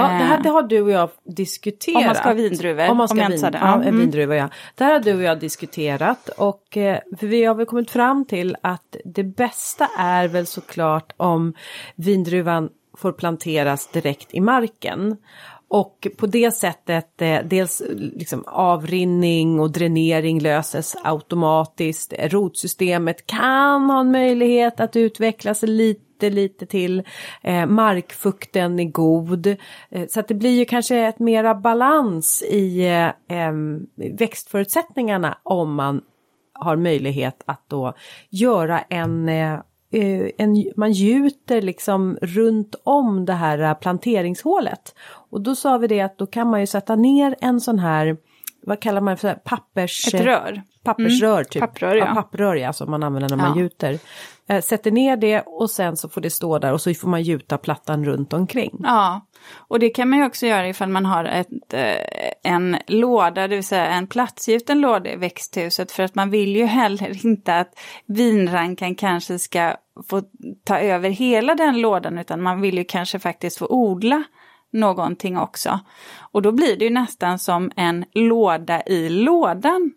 [0.01, 1.97] Ja, det här det har du och jag diskuterat.
[1.97, 3.57] Om man ska ha vindruvor, Om man ska om vin, det.
[3.61, 3.99] ja, mm.
[3.99, 4.49] vindruva, ja.
[4.75, 8.25] Det här har du och jag diskuterat och eh, för vi har väl kommit fram
[8.25, 11.53] till att det bästa är väl såklart om
[11.95, 15.17] vindruvan får planteras direkt i marken.
[15.67, 22.13] Och på det sättet eh, dels liksom avrinning och dränering löses automatiskt.
[22.19, 27.03] Rotsystemet kan ha en möjlighet att utvecklas lite lite till.
[27.43, 29.47] Eh, markfukten är god.
[29.89, 32.85] Eh, så att det blir ju kanske ett mera balans i
[33.27, 33.51] eh,
[33.95, 36.01] växtförutsättningarna om man
[36.53, 37.93] har möjlighet att då
[38.29, 39.53] göra en eh,
[39.91, 44.95] eh en, man gjuter liksom runt om det här eh, planteringshålet.
[45.29, 48.17] Och då sa vi det att då kan man ju sätta ner en sån här,
[48.61, 50.13] vad kallar man det för, pappers...
[50.13, 50.63] Ett rör.
[50.85, 51.45] Pappersrör mm.
[51.45, 51.59] typ.
[51.59, 52.05] Papprör ja.
[52.05, 53.99] ja papprör ja, som man använder när man gjuter.
[54.49, 57.23] Eh, sätter ner det och sen så får det stå där och så får man
[57.23, 58.79] gjuta plattan runt omkring.
[58.83, 63.47] Ja, och det kan man ju också göra ifall man har ett, eh, en låda,
[63.47, 65.91] det vill säga en platsgjuten låda i växthuset.
[65.91, 69.75] För att man vill ju heller inte att vinrankan kanske ska
[70.09, 70.21] få
[70.63, 74.23] ta över hela den lådan utan man vill ju kanske faktiskt få odla
[74.73, 75.79] någonting också.
[76.31, 79.91] Och då blir det ju nästan som en låda i lådan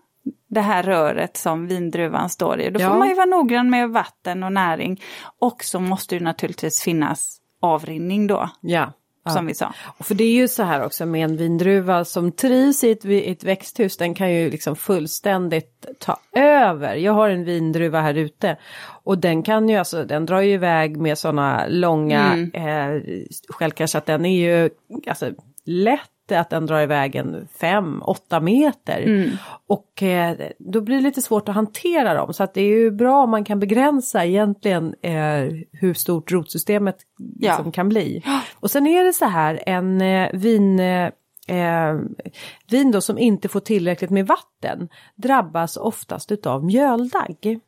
[0.48, 2.70] det här röret som vindruvan står i.
[2.70, 2.88] Då ja.
[2.88, 5.02] får man ju vara noggrann med vatten och näring.
[5.38, 8.50] Och så måste det naturligtvis finnas avrinning då.
[8.60, 8.92] Ja.
[9.28, 9.34] Ja.
[9.34, 9.72] Som vi sa.
[10.00, 13.44] För det är ju så här också med en vindruva som trivs i ett, ett,
[13.44, 16.94] växthus, den kan ju liksom fullständigt ta över.
[16.94, 18.56] Jag har en vindruva här ute
[19.04, 22.50] och den kan ju alltså, den drar ju iväg med sådana långa mm.
[22.54, 23.02] eh,
[23.48, 24.70] skälkar så att den är ju
[25.06, 25.30] alltså
[25.64, 29.02] lätt att den drar iväg en 5-8 meter.
[29.02, 29.30] Mm.
[29.66, 32.90] Och eh, då blir det lite svårt att hantera dem så att det är ju
[32.90, 36.96] bra om man kan begränsa egentligen eh, hur stort rotsystemet
[37.38, 37.52] ja.
[37.52, 38.22] liksom kan bli.
[38.60, 40.80] Och sen är det så här en eh, vin
[41.48, 42.00] Eh,
[42.70, 47.60] vin då som inte får tillräckligt med vatten drabbas oftast utav mjöldagg.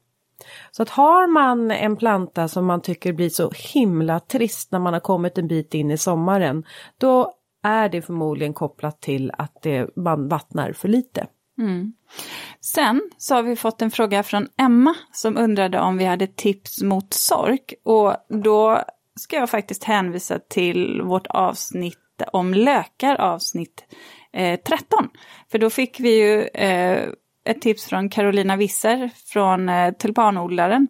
[0.71, 4.93] Så att har man en planta som man tycker blir så himla trist när man
[4.93, 6.65] har kommit en bit in i sommaren,
[6.99, 11.27] då är det förmodligen kopplat till att det, man vattnar för lite.
[11.59, 11.93] Mm.
[12.61, 16.83] Sen så har vi fått en fråga från Emma som undrade om vi hade tips
[16.83, 17.75] mot sork.
[17.85, 18.85] Och då
[19.21, 21.97] ska jag faktiskt hänvisa till vårt avsnitt
[22.33, 23.85] om lökar, avsnitt
[24.33, 25.09] eh, 13.
[25.51, 27.09] För då fick vi ju eh,
[27.45, 30.89] ett tips från Carolina Visser från eh, tulpanodlaren.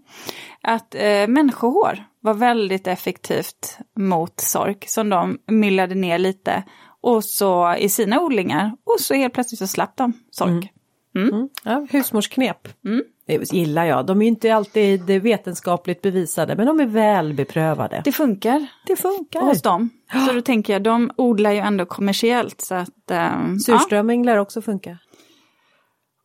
[0.62, 6.64] Att eh, människohår var väldigt effektivt mot sork som de myllade ner lite
[7.00, 10.48] och så i sina odlingar och så helt plötsligt så slapp de sork.
[10.48, 10.68] Mm.
[11.14, 11.34] Mm.
[11.34, 11.48] Mm.
[11.64, 12.68] Ja, husmorsknep.
[12.84, 13.02] Mm.
[13.26, 14.06] Det gillar jag.
[14.06, 18.02] De är inte alltid vetenskapligt bevisade men de är väl beprövade.
[18.04, 18.66] Det funkar.
[18.86, 19.40] Det funkar.
[19.40, 19.90] Hos dem.
[20.26, 23.10] Så då tänker jag, de odlar ju ändå kommersiellt så att...
[23.10, 24.32] Um, Surströmming ja.
[24.32, 24.98] lär också funka.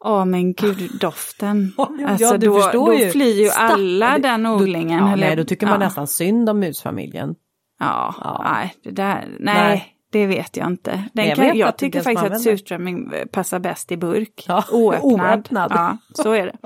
[0.04, 1.74] Åh oh, men gud, doften.
[1.78, 3.10] alltså ja, då, då ju.
[3.10, 5.00] flyr ju alla den odlingen.
[5.00, 7.36] Ja, eller, nej, då tycker man nästan synd om musfamiljen.
[7.80, 8.42] Ja, ja.
[8.54, 9.56] nej, det där, nej.
[9.70, 9.92] nej.
[10.12, 11.04] Det vet jag inte.
[11.14, 14.46] Den jag, kan, jag tycker faktiskt att surströmming passar bäst i burk.
[14.48, 15.04] Ja, oöppnad.
[15.04, 15.72] oöppnad.
[15.76, 16.58] Ja, så är det.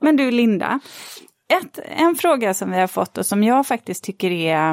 [0.00, 0.80] Men du Linda,
[1.60, 4.70] ett, en fråga som vi har fått och som jag faktiskt tycker är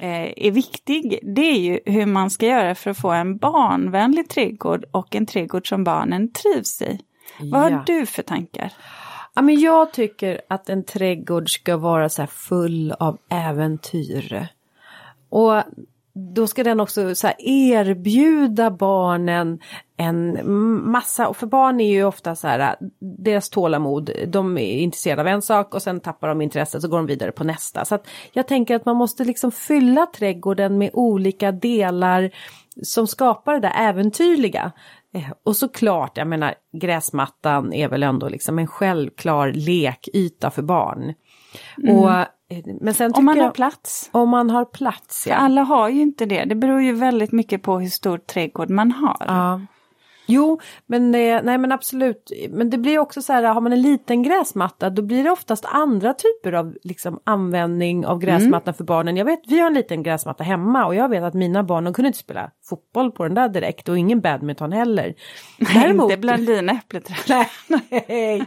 [0.00, 4.28] eh, är viktig, det är ju hur man ska göra för att få en barnvänlig
[4.28, 6.98] trädgård och en trädgård som barnen trivs i.
[7.40, 8.72] Vad har du för tankar?
[9.34, 14.48] Ja, men jag tycker att en trädgård ska vara så full av äventyr.
[15.28, 15.62] Och
[16.14, 19.58] då ska den också så erbjuda barnen
[19.96, 20.38] en
[20.90, 25.26] massa, och för barn är ju ofta så här, deras tålamod, de är intresserade av
[25.26, 27.84] en sak och sen tappar de intresset så går de vidare på nästa.
[27.84, 27.98] Så
[28.32, 32.30] jag tänker att man måste liksom fylla trädgården med olika delar
[32.82, 34.72] som skapar det där äventyrliga.
[35.14, 41.14] Eh, och såklart, jag menar gräsmattan är väl ändå liksom en självklar lekyta för barn.
[41.82, 41.96] Mm.
[41.96, 42.26] Och, eh,
[42.80, 44.10] men sen om man jag, har plats.
[44.12, 45.34] Om man har plats, ja.
[45.34, 46.44] Alla har ju inte det.
[46.44, 49.24] Det beror ju väldigt mycket på hur stor trädgård man har.
[49.26, 49.60] Ja.
[50.32, 52.32] Jo, men, nej men absolut.
[52.50, 55.64] Men det blir också så här, har man en liten gräsmatta då blir det oftast
[55.64, 58.74] andra typer av liksom, användning av gräsmattan mm.
[58.74, 59.16] för barnen.
[59.16, 61.94] Jag vet, vi har en liten gräsmatta hemma och jag vet att mina barn, de
[61.94, 65.14] kunde inte spela fotboll på den där direkt och ingen badminton heller.
[65.74, 67.46] Däremot, inte bland dina äppelträd.
[67.68, 68.46] nej, nej,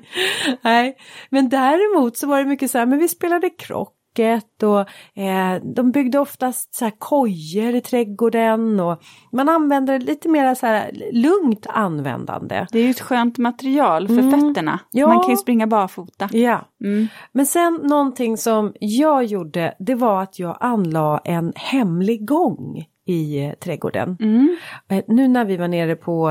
[0.62, 0.98] nej,
[1.30, 4.80] men däremot så var det mycket så här, men vi spelade krock köket och
[5.22, 9.02] eh, de byggde oftast så här kojor i trädgården och
[9.32, 12.68] man använder lite mer så här lugnt användande.
[12.72, 14.32] Det är ju ett skönt material för mm.
[14.32, 14.80] fötterna.
[14.92, 15.08] Ja.
[15.08, 16.30] Man kan ju springa barfota.
[16.32, 16.62] Ja.
[16.84, 17.08] Mm.
[17.32, 23.46] Men sen någonting som jag gjorde det var att jag anlade en hemlig gång i
[23.46, 24.18] eh, trädgården.
[24.20, 24.58] Mm.
[24.90, 26.30] Eh, nu när vi var nere på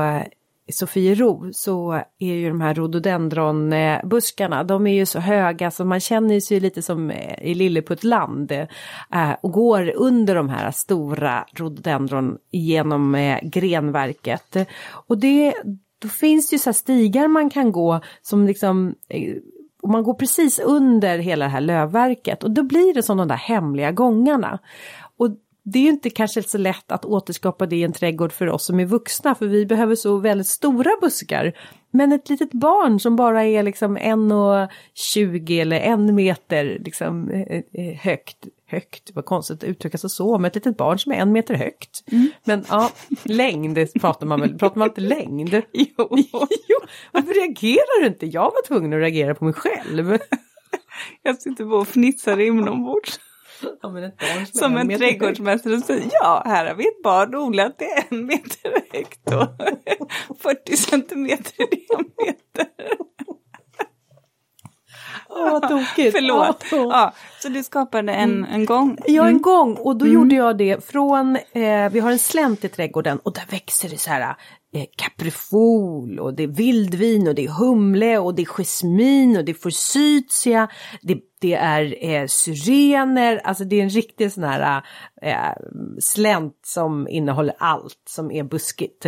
[0.71, 6.39] Sofiero så är ju de här rhododendronbuskarna, de är ju så höga så man känner
[6.39, 8.67] sig lite som eh, i Lilleputtland eh,
[9.41, 14.57] och går under de här stora rhododendron genom eh, grenverket.
[14.89, 15.53] Och det,
[15.99, 18.95] då finns det ju så stigar man kan gå som liksom
[19.81, 23.27] och man går precis under hela det här lövverket och då blir det som de
[23.27, 24.59] där hemliga gångarna.
[25.17, 25.29] Och
[25.67, 28.65] det är ju inte kanske så lätt att återskapa det i en trädgård för oss
[28.65, 31.53] som är vuxna för vi behöver så väldigt stora buskar.
[31.91, 37.95] Men ett litet barn som bara är liksom 1,20 eller en meter liksom eh, eh,
[37.95, 38.37] högt,
[38.67, 41.53] högt, vad konstigt att uttrycka sig så, men ett litet barn som är en meter
[41.53, 42.03] högt.
[42.11, 42.29] Mm.
[42.43, 42.91] Men ja,
[43.23, 45.61] längd pratar man väl, pratar man inte längd?
[45.73, 46.09] Jo.
[46.67, 46.77] jo.
[47.11, 48.25] Varför reagerar du inte?
[48.25, 50.17] Jag var tvungen att reagera på mig själv.
[51.23, 53.19] Jag sitter på och fnissar inombords.
[53.81, 54.05] Som,
[54.45, 58.03] som är en meter trädgårdsmästare säger ja, här har vi ett barn odlat det är
[58.09, 62.67] en meter högt och 40 centimeter i diameter.
[65.29, 66.15] Åh, vad tokigt.
[66.15, 66.65] Förlåt.
[66.71, 66.77] Ja.
[66.77, 68.97] Ja, så du skapade en, en gång?
[69.05, 72.69] Ja, en gång och då gjorde jag det från, eh, vi har en slänt i
[72.69, 74.35] trädgården och där växer det så här
[74.95, 79.51] kaprifol och det är vildvin och det är humle och det är jasmin och det
[79.51, 80.67] är forsythia,
[81.01, 84.83] det, det är eh, syrener, alltså det är en riktig sån här
[85.21, 85.35] eh,
[85.99, 89.05] slänt som innehåller allt som är buskigt.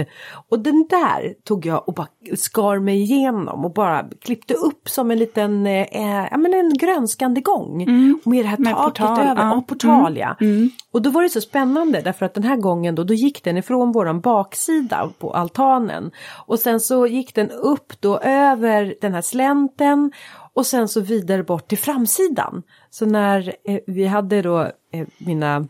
[0.49, 5.11] Och den där tog jag och bara skar mig igenom och bara klippte upp som
[5.11, 7.83] en liten, eh, ja men en grönskande gång.
[7.83, 8.19] Mm.
[8.25, 9.55] Med det här Med taket portal, över, ja.
[9.55, 9.63] ja.
[9.67, 10.35] portal ja.
[10.41, 10.69] Mm.
[10.91, 13.57] Och då var det så spännande därför att den här gången då, då gick den
[13.57, 16.11] ifrån våran baksida på altanen.
[16.45, 20.11] Och sen så gick den upp då över den här slänten
[20.53, 22.63] och sen så vidare bort till framsidan.
[22.89, 24.59] Så när eh, vi hade då
[24.91, 25.67] eh, mina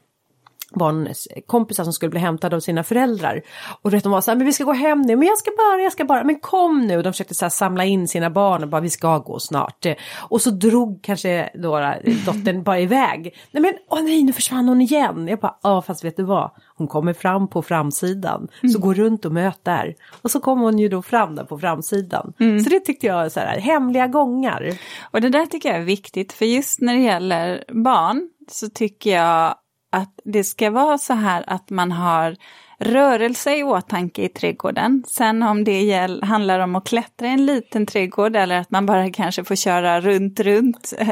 [0.77, 3.41] barnens kompisar som skulle bli hämtade av sina föräldrar.
[3.81, 5.51] Och vet, de var så här, men vi ska gå hem nu, men jag ska
[5.57, 7.01] bara, jag ska bara, men kom nu.
[7.01, 9.85] De försökte så här, samla in sina barn och bara, vi ska gå snart.
[10.17, 13.35] Och så drog kanske då eh, dottern bara iväg.
[13.51, 15.27] Nej men, åh nej, nu försvann hon igen.
[15.27, 18.47] Jag bara, ja fast vet du vad, hon kommer fram på framsidan.
[18.73, 19.95] Så gå runt och möt där.
[20.21, 22.33] Och så kom hon ju då fram där på framsidan.
[22.63, 24.71] Så det tyckte jag, så här, hemliga gångar.
[25.11, 29.15] Och det där tycker jag är viktigt, för just när det gäller barn så tycker
[29.15, 29.55] jag
[29.91, 32.35] att det ska vara så här att man har
[32.79, 35.03] rörelse i åtanke i trädgården.
[35.07, 39.09] Sen om det handlar om att klättra i en liten trädgård eller att man bara
[39.11, 40.93] kanske får köra runt, runt.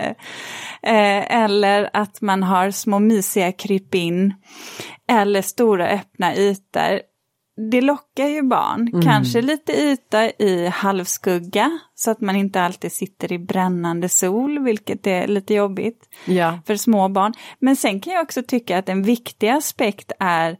[0.83, 4.33] Eh, eller att man har små mysiga krypin
[5.09, 6.99] eller stora öppna ytor.
[7.71, 13.31] Det lockar ju barn, kanske lite yta i halvskugga så att man inte alltid sitter
[13.31, 16.59] i brännande sol, vilket är lite jobbigt Ja.
[16.67, 17.33] för små barn.
[17.59, 20.57] Men sen kan jag också tycka att en viktig aspekt är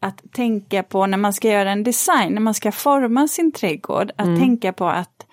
[0.00, 4.10] att tänka på när man ska göra en design, när man ska forma sin trädgård,
[4.16, 5.26] att tänka på att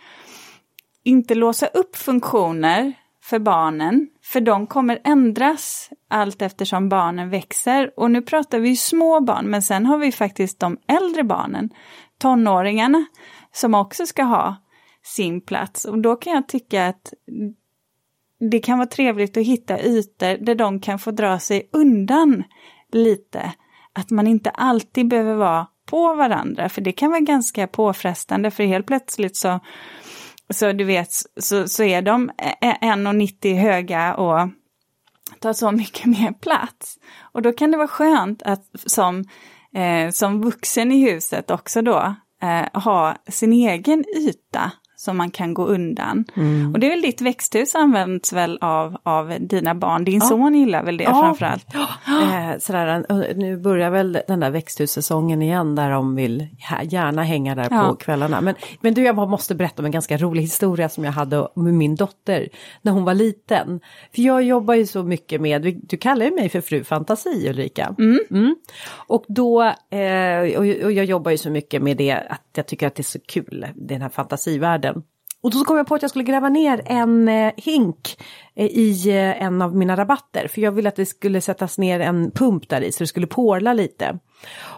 [1.04, 2.94] inte låsa upp funktioner
[3.32, 7.92] för barnen, för de kommer ändras allt eftersom barnen växer.
[7.98, 11.70] Och nu pratar vi ju små barn, men sen har vi faktiskt de äldre barnen,
[12.18, 13.06] tonåringarna,
[13.52, 14.56] som också ska ha
[15.04, 15.86] sin plats.
[15.86, 17.14] Och då kan jag tycka att
[18.52, 22.44] det kan vara trevligt att hitta ytor där de kan få dra sig undan
[22.92, 23.54] lite.
[23.94, 28.64] Att man inte alltid behöver vara på varandra, för det kan vara ganska påfrestande, för
[28.64, 29.60] helt plötsligt så,
[30.52, 32.32] så du vet, så, så är de
[32.62, 34.50] 1,90 höga och
[35.40, 36.98] tar så mycket mer plats.
[37.22, 39.24] Och då kan det vara skönt att som,
[39.76, 44.72] eh, som vuxen i huset också då eh, ha sin egen yta
[45.02, 46.26] som man kan gå undan.
[46.74, 50.84] Och det är väl ditt växthus används väl av, av dina barn, din son gillar
[50.84, 51.22] väl det Ja.
[51.22, 51.76] framförallt?
[52.08, 56.48] Eh, sådär, eh, nu börjar väl den där växthussäsongen igen där de vill
[56.84, 57.88] gärna hänga där Ja.
[57.90, 58.42] på kvällarna.
[58.42, 61.74] Men, men du, jag måste berätta om en ganska rolig historia som jag hade med
[61.74, 62.50] min dotter
[62.82, 63.80] när hon var liten.
[64.16, 67.50] För jag jobbar ju så mycket med, du, du kallar ju mig för fru fantasi
[67.50, 67.96] Ulrika.
[68.00, 68.56] Mm.
[69.08, 72.88] Och då, eh, och, och jag jobbar ju så mycket med det att jag tycker
[72.88, 74.91] att det är så kul, den här fantasivärlden.
[75.44, 78.18] Och då kom jag på att jag skulle gräva ner en eh, hink
[78.56, 80.48] eh, i eh, en av mina rabatter.
[80.48, 83.28] För jag ville att det skulle sättas ner en pump där i så det skulle
[83.28, 84.20] porla lite.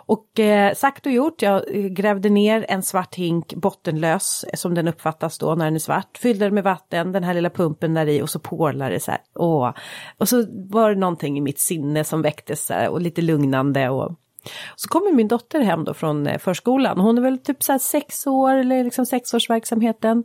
[0.05, 4.73] Och eh, sagt och gjort, jag eh, grävde ner en svart hink bottenlös eh, som
[4.73, 6.17] den uppfattas då när den är svart.
[6.17, 9.11] Fyllde den med vatten, den här lilla pumpen där i och så porlar det så
[9.11, 9.21] här.
[9.35, 9.73] Åh.
[10.17, 13.89] Och så var det någonting i mitt sinne som väcktes så här, och lite lugnande
[13.89, 14.11] och
[14.75, 16.99] så kommer min dotter hem då från eh, förskolan.
[16.99, 20.19] Hon är väl typ så sex år eller liksom sexårsverksamheten.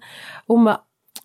[0.47, 0.81] Och hon bara,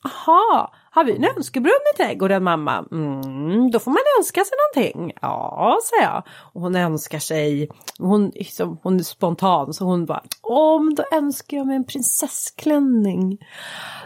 [0.05, 2.85] aha, har vi en önskebrunn i trädgården mamma?
[2.91, 5.13] Mm, då får man önska sig någonting.
[5.21, 6.23] Ja, säger jag.
[6.53, 7.69] Och hon önskar sig,
[7.99, 13.37] hon, liksom, hon är spontan så hon bara, om då önskar jag mig en prinsessklänning.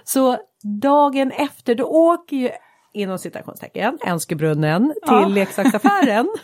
[0.03, 0.37] Så
[0.81, 2.49] dagen efter då åker ju
[2.93, 5.27] inom citationstecken önskebrunnen till Ja.
[5.27, 6.27] leksaksaffären.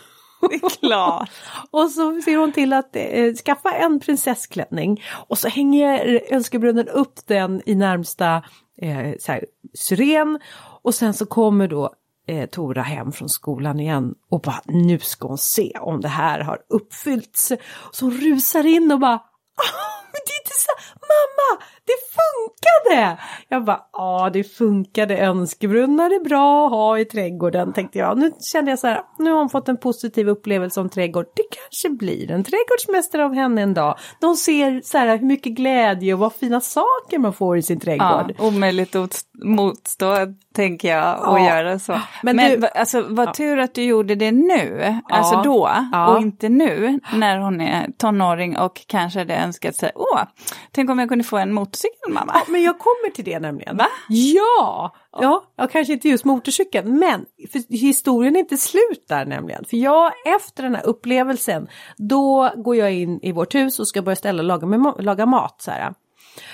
[0.50, 1.30] Det är klart.
[1.70, 7.26] Och så ser hon till att eh, skaffa en prinsessklänning och så hänger önskebrunnen upp
[7.26, 8.42] den i närmsta
[8.78, 10.38] eh, så här, syren
[10.82, 11.94] och sen så kommer då
[12.28, 16.40] eh, Tora hem från skolan igen och bara nu ska hon se om det här
[16.40, 17.52] har uppfyllts.
[17.90, 20.72] Så hon rusar in och bara ah, men det är inte så,
[21.12, 23.16] mamma, det funkade!
[23.48, 28.18] Jag bara, ja det funkade, önskebrunnar är bra att ha i trädgården tänkte jag.
[28.18, 31.26] Nu kände jag så här, nu har hon fått en positiv upplevelse om trädgård.
[31.36, 33.98] Det kanske blir en trädgårdsmästare av henne en dag.
[34.20, 37.80] De ser så här hur mycket glädje och vad fina saker man får i sin
[37.84, 38.36] Ja, trädgård.
[38.40, 40.16] omöjligt att motstå,
[40.54, 41.48] tänker jag, att Ja.
[41.48, 42.00] göra så.
[42.22, 45.16] Men Men, du- alltså, vad tur att du gjorde det nu, Ja.
[45.16, 46.08] alltså då, Ja.
[46.14, 50.22] och inte nu, när hon är tonåring och kanske hade önskat sig, åh,
[50.72, 52.32] tänk om jag kunde få en motorcykel mamma.
[52.34, 53.76] Ja, men jag kommer till det nämligen.
[53.76, 53.86] Va?
[54.08, 54.94] Ja!
[55.20, 57.24] Ja, ja, kanske inte just motorcykeln, men
[57.70, 59.64] historien är inte slut där nämligen.
[59.64, 64.02] För jag, efter den här upplevelsen, då går jag in i vårt hus och ska
[64.02, 65.62] börja ställa och laga, med, laga mat.
[65.62, 65.94] Så här.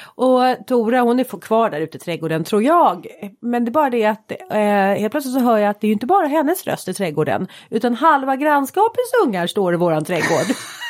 [0.02, 3.06] Och Tora hon är kvar där ute i trädgården tror jag.
[3.40, 4.58] Men det är bara det att eh,
[5.00, 7.48] helt plötsligt så hör jag att det är ju inte bara hennes röst i trädgården.
[7.70, 10.56] Utan halva grannskapets ungar står i våran trädgård.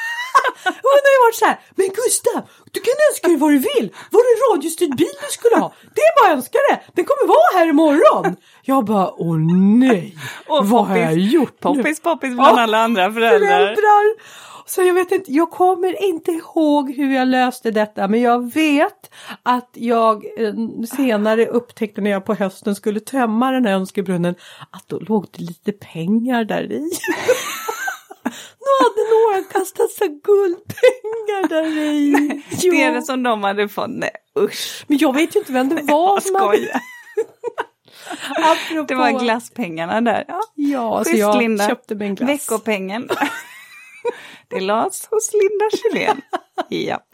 [0.65, 2.41] Hon har ju varit så här, men Gustav,
[2.73, 3.95] du kan önska dig vad du vill.
[4.11, 5.73] Var det radiostyrd bil du skulle ha?
[5.95, 6.81] Det är bara att önska det.
[6.95, 8.37] Den kommer vara här imorgon.
[8.63, 9.37] Jag bara, åh
[9.79, 10.17] nej,
[10.49, 11.75] Och vad har poppis- jag gjort nu?
[11.75, 13.39] Poppis poppis bland Ja, alla andra föräldrar.
[13.49, 14.05] föräldrar.
[14.67, 19.11] Så jag vet inte, jag kommer inte ihåg hur jag löste detta men jag vet
[19.43, 20.53] att jag eh,
[20.97, 24.35] senare upptäckte när jag på hösten skulle tömma den här önskebrunnen
[24.71, 26.91] att då låg det lite pengar där i.
[28.63, 32.43] Nu hade några kastat så guldpengar där i.
[32.71, 34.85] Det är det som de hade fått, nej usch.
[34.87, 35.83] Men jag vet ju inte vem det var
[36.15, 36.81] Jag skojar.
[38.37, 38.85] Apropå...
[38.89, 40.25] Det var glasspengarna där.
[40.29, 40.41] Ja.
[40.55, 41.69] Ja, så Schysst, jag Linda.
[41.69, 42.29] köpte mig en glass.
[42.31, 43.09] Veckopengen.
[44.49, 46.21] det lades hos Linda Kjellén.
[46.71, 47.07] Japp.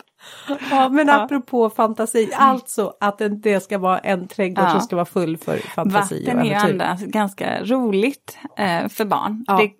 [0.70, 1.14] Ja, men Ja.
[1.14, 4.70] apropå fantasi, alltså att det- ska vara en trädgård Ja.
[4.70, 6.80] som ska vara full för fantasi Vatten och är ju äventyr.
[6.84, 9.44] annars ganska roligt eh, för barn.
[9.46, 9.56] Ja.
[9.56, 9.70] Det,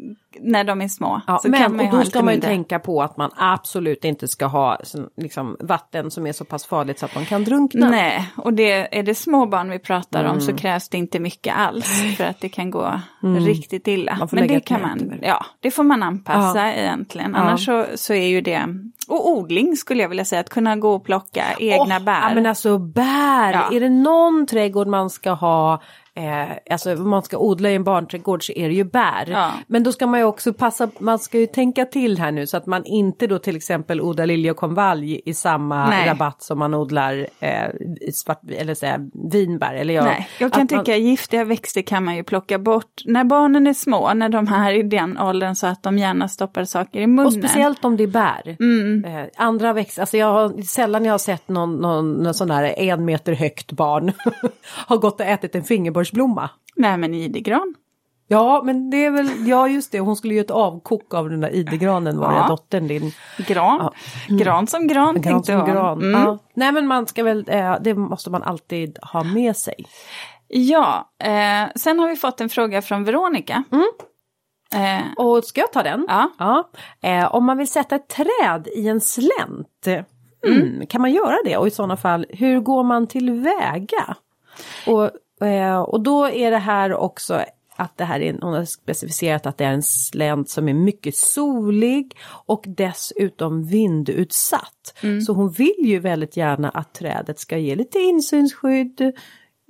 [0.41, 1.21] när de är små.
[1.27, 2.49] Ja, men och då ska man ju mindre.
[2.49, 4.79] tänka på att man absolut inte ska ha
[5.17, 7.91] liksom, vatten som är så pass farligt så att man kan drunkna.
[7.91, 10.41] Nej, och det, är det små barn vi pratar om Mm.
[10.41, 13.01] så krävs det inte mycket alls för att det kan gå
[13.47, 14.29] riktigt illa.
[14.33, 15.19] Men det kan man, över.
[15.23, 17.33] ja, det får man anpassa egentligen.
[17.35, 17.39] Ja.
[17.41, 18.67] Annars så, så är ju det,
[19.09, 22.21] och odling skulle jag vilja säga, att kunna gå och plocka egna Åh, bär.
[22.29, 23.77] Ja, men alltså bär, Ja.
[23.77, 25.83] är det någon trädgård man ska ha
[26.17, 29.27] Eh, alltså om man ska odla i en barnträdgård så är det ju bär.
[29.29, 29.53] Ja.
[29.67, 32.57] Men då ska man ju också passa, man ska ju tänka till här nu så
[32.57, 36.09] att man inte då till exempel odlar lilja och konvalj i samma Nej.
[36.09, 37.71] rabatt som man odlar eh,
[38.13, 39.75] svart, eller så här, vinbär.
[39.75, 43.03] Eller jag, Nej, jag kan att man- tycka giftiga växter kan man ju plocka bort
[43.05, 46.65] när barnen är små, när de är i den åldern så att de gärna stoppar
[46.65, 47.27] saker i munnen.
[47.27, 48.57] Och speciellt om det är bär.
[48.61, 49.05] Mm.
[49.05, 52.63] Eh, andra växter, alltså jag har sällan jag har sett någon, någon, någon sån där
[52.79, 54.13] en meter högt barn
[54.87, 55.65] har gått och ätit en
[56.11, 56.51] fingerborgsblomma.
[56.77, 57.75] Nej men idegran.
[58.29, 61.41] Ja men det är väl, ja just det, hon skulle ju ett avkok av den
[61.41, 62.47] där idegranen var Ja.
[62.49, 63.13] dottern din.
[63.47, 63.91] Gran.
[64.29, 65.67] Gran som gran, Gran som jag.
[65.69, 66.03] gran.
[66.03, 66.21] Mm.
[66.23, 66.39] Ja.
[66.55, 69.75] Nej men man ska väl, eh, det måste man alltid ha med sig.
[70.49, 73.65] Ja, eh, sen har vi fått en fråga från Veronica.
[74.75, 76.07] Eh, Och ska jag ta den?
[76.09, 76.69] ja, Ja.
[77.03, 79.87] Eh, om man vill sätta ett träd i en slänt,
[80.47, 81.57] mm, kan man göra det?
[81.57, 84.17] Och i sådana fall, hur går man tillväga?
[84.87, 85.11] Och,
[85.87, 87.45] och då är det här också
[87.77, 91.17] att det här är, hon har specificerat att det är en slänt som är mycket
[91.17, 92.17] solig
[92.47, 94.99] och dessutom vindutsatt.
[95.27, 99.01] Så hon vill ju väldigt gärna att trädet ska ge lite insynsskydd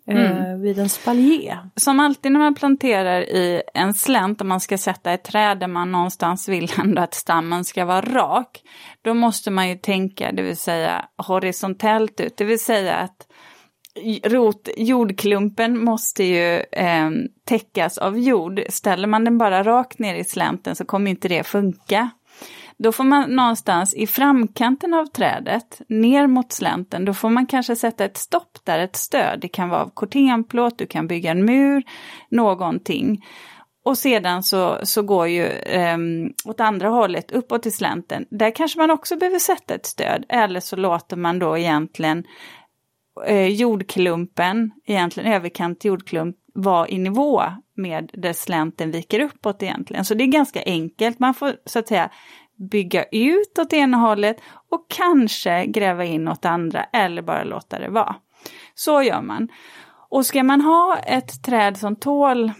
[0.07, 1.59] eh, vid en spaljé.
[1.77, 5.67] som alltid när man planterar i en slänt, om man ska sätta ett träd där
[5.67, 8.63] man någonstans vill ändå att stammen ska vara rak,
[9.03, 13.26] då måste man ju tänka, det vill säga horisontellt ut, det vill säga att
[14.25, 17.11] rot, jordklumpen måste ju eh,
[17.45, 18.61] täckas av jord.
[18.69, 22.11] Ställer man den bara rakt ner i slänten så kommer inte det funka.
[22.79, 27.77] Då får man någonstans i framkanten av trädet, ner mot slänten, då får man kanske
[27.77, 29.41] sätta ett stopp där, ett stöd.
[29.41, 31.83] Det kan vara av kortenplåt, du kan bygga en mur,
[32.31, 33.25] någonting.
[33.85, 35.99] Och sedan så, så går ju eh,
[36.45, 38.27] åt andra hållet, uppåt i slänten.
[38.31, 42.25] Där kanske man också behöver sätta ett stöd, eller så låter man då egentligen
[43.27, 47.43] eh, jordklumpen, egentligen överkant jordklump, vara i nivå
[47.77, 50.05] med där slänten viker uppåt egentligen.
[50.05, 52.11] Så det är ganska enkelt, man får så att säga
[52.71, 54.37] bygga ut åt ena hållet
[54.71, 58.17] och kanske gräva in åt andra eller bara låta det vara.
[58.75, 59.49] Så gör man.
[60.09, 62.53] Och ska man ha ett träd som tål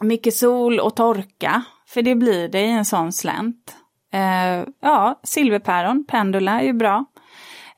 [0.00, 3.76] mycket sol och torka, för det blir det i en sån slänt.
[4.12, 7.04] Eh, ja, silverpäron, pendula är ju bra.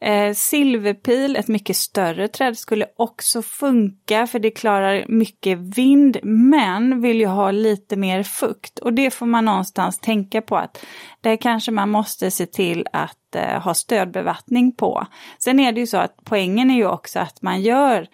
[0.05, 7.01] Eh, silverpil, ett mycket större träd, skulle också funka för det klarar mycket vind men
[7.01, 8.79] vill ju ha lite mer fukt.
[8.79, 10.87] Och det får man någonstans tänka på att
[11.21, 15.07] där kanske man måste se till att eh, ha stödbevattning på.
[15.39, 18.09] Sen är det ju så att poängen är ju också att man gör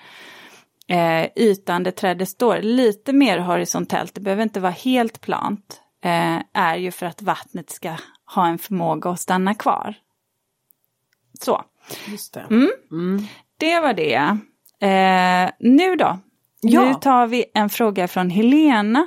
[0.89, 6.39] eh, ytan där trädet står lite mer horisontellt, det behöver inte vara helt plant, eh,
[6.55, 7.97] är ju för att vattnet ska
[8.35, 9.95] ha en förmåga att stanna kvar.
[11.41, 11.65] Så.
[12.11, 12.47] Just det.
[12.51, 12.71] Mm.
[12.93, 13.23] Mm.
[13.57, 14.15] Det var det.
[14.83, 16.19] Eh, nu då?
[16.63, 16.85] Ja.
[16.85, 19.07] Nu tar vi en fråga från Helena.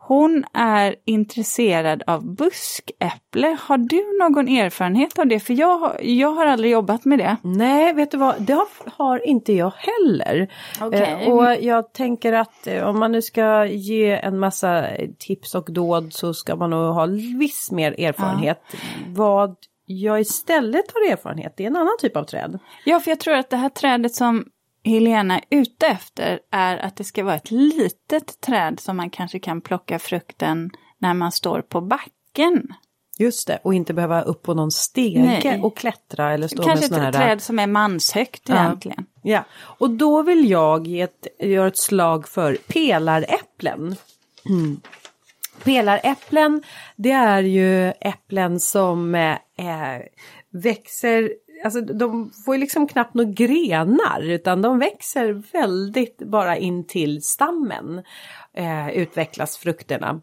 [0.00, 3.56] Hon är intresserad av buskäpple.
[3.60, 5.40] Har du någon erfarenhet av det?
[5.40, 7.36] För jag, har- jag har aldrig jobbat med det.
[7.42, 8.66] Nej, vet du vad, det har,
[8.96, 10.48] har inte jag heller.
[10.80, 11.00] Okej.
[11.26, 14.86] Eh, och jag tänker att eh, om man nu ska ge en massa
[15.18, 17.06] tips och dåd så ska man nog ha
[17.38, 18.62] viss mer erfarenhet.
[19.06, 19.56] Vad
[19.90, 22.58] jag istället har erfarenhet, det är en annan typ av träd.
[22.84, 24.44] Ja, för jag tror att det här trädet som
[24.84, 29.38] Helena är ute efter är att det ska vara ett litet träd som man kanske
[29.38, 32.74] kan plocka frukten när man står på backen.
[33.18, 35.60] Just det, och inte behöva upp på någon stege Nej.
[35.62, 37.26] och klättra eller stå Kanske med ett här...
[37.26, 39.06] träd som är manshögt egentligen.
[39.22, 43.96] Ja, och då vill jag ge ett, göra ett slag för pelaräpplen.
[44.48, 44.80] Mm.
[45.64, 46.62] Pelaräpplen,
[46.96, 50.02] det är ju äpplen som eh, eh,
[50.50, 51.32] växer,
[51.64, 57.22] alltså de får ju liksom knappt några grenar utan de växer väldigt bara in till
[57.22, 58.02] stammen
[58.54, 60.20] eh, utvecklas frukterna.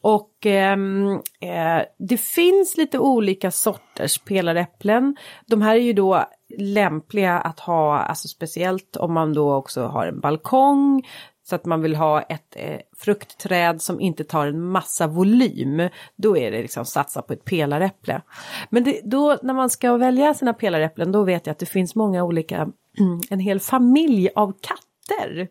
[0.00, 1.10] Och ehm,
[1.40, 5.16] eh, det finns lite olika sorters pelaräpplen.
[5.46, 6.24] De här är ju då
[6.58, 11.02] lämpliga att ha, alltså speciellt om man då också har en balkong.
[11.44, 15.88] Så att man vill ha ett eh, fruktträd som inte tar en massa volym.
[16.16, 18.22] Då är det liksom satsa på ett pelaräpple.
[18.70, 21.94] Men det, då när man ska välja sina pelaräpplen då vet jag att det finns
[21.94, 22.68] många olika,
[23.30, 25.48] en hel familj av katter.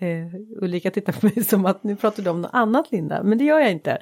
[0.00, 3.38] Eh, Ulrika tittar på mig som att nu pratar du om något annat Linda, men
[3.38, 3.98] det gör jag inte.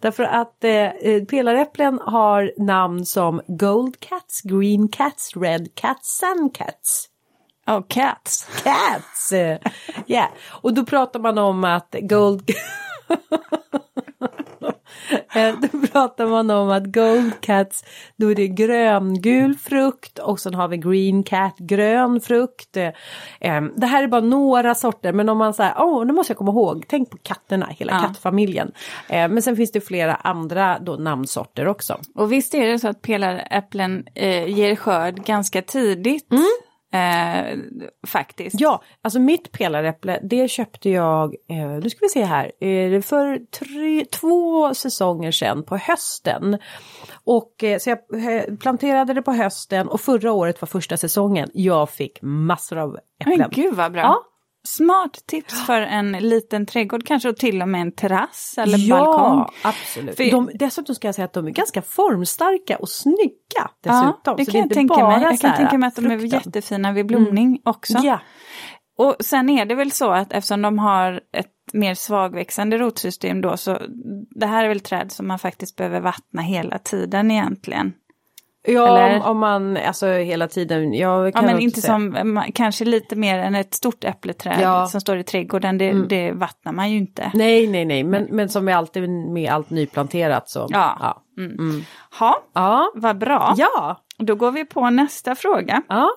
[0.00, 6.50] Därför att eh, eh pelaräpplen har namn som Gold Cats, Green Cats, Red Cats, Sun
[6.50, 7.08] Cats.
[7.68, 8.48] Oh, cats.
[8.64, 9.32] Cats!
[10.06, 10.28] Ja,
[10.62, 12.50] och då pratar man om att Gold...
[15.34, 17.84] Eh, Då pratar man om att Gold Cats,
[18.16, 22.76] då är det gröngul frukt och sen har vi Green Cat, grön frukt.
[22.76, 22.86] Eh,
[23.40, 26.38] eh, Det här är bara några sorter men om man säger, åh nu måste jag
[26.38, 27.98] komma ihåg, tänk på katterna, hela Ja.
[28.00, 28.72] kattfamiljen.
[29.08, 31.98] Eh, Men sen finns det flera andra då namnsorter också.
[32.14, 36.26] Och visst är det så att pelaräpplen eh, ger skörd ganska tidigt.
[36.92, 37.58] Eh,
[38.06, 38.60] faktiskt.
[38.60, 43.38] Ja, alltså mitt pelaräpple det köpte jag, eh, nu ska vi se här, eh, för
[43.38, 46.58] tre, två säsonger sedan på hösten.
[47.24, 51.50] Och eh, så jag eh, planterade det på hösten och förra året var första säsongen.
[51.52, 53.38] Jag fick massor av äpplen.
[53.38, 54.00] Men gud vad bra.
[54.00, 54.24] Ja.
[54.76, 58.96] Smart tips för en liten trädgård, kanske och till och med en terrass eller ja,
[58.98, 59.54] balkong.
[59.64, 60.16] absolut.
[60.16, 64.14] För- De, dessutom ska jag säga att de är ganska formstarka och snygga dessutom.
[64.24, 65.22] Ja, det kan är jag tänka mig.
[65.22, 66.40] Jag kan tänka mig att de är frukten.
[66.44, 67.98] jättefina vid blomning också.
[68.02, 68.20] Ja,
[68.98, 73.56] Och sen är det väl så att eftersom de har ett mer svagväxande rotsystem då
[73.56, 73.78] så
[74.30, 77.92] det här är väl träd som man faktiskt behöver vattna hela tiden egentligen.
[78.68, 79.26] Ja Eller?
[79.28, 83.16] om, man, alltså hela tiden, jag Ja kan men också inte säga- som, kanske lite
[83.16, 84.86] mer än ett stort äppleträd Ja.
[84.86, 87.30] som står i trädgården, det, det vattnar man ju inte.
[87.34, 90.66] Nej, nej, nej, men, men som är alltid med allt nyplanterat så.
[90.70, 90.96] Ja.
[91.00, 91.22] Ja.
[92.18, 92.90] Ha, Ja.
[92.94, 93.54] vad bra.
[93.56, 93.96] Ja.
[94.18, 95.82] Då går vi på nästa fråga.
[95.88, 96.08] ja.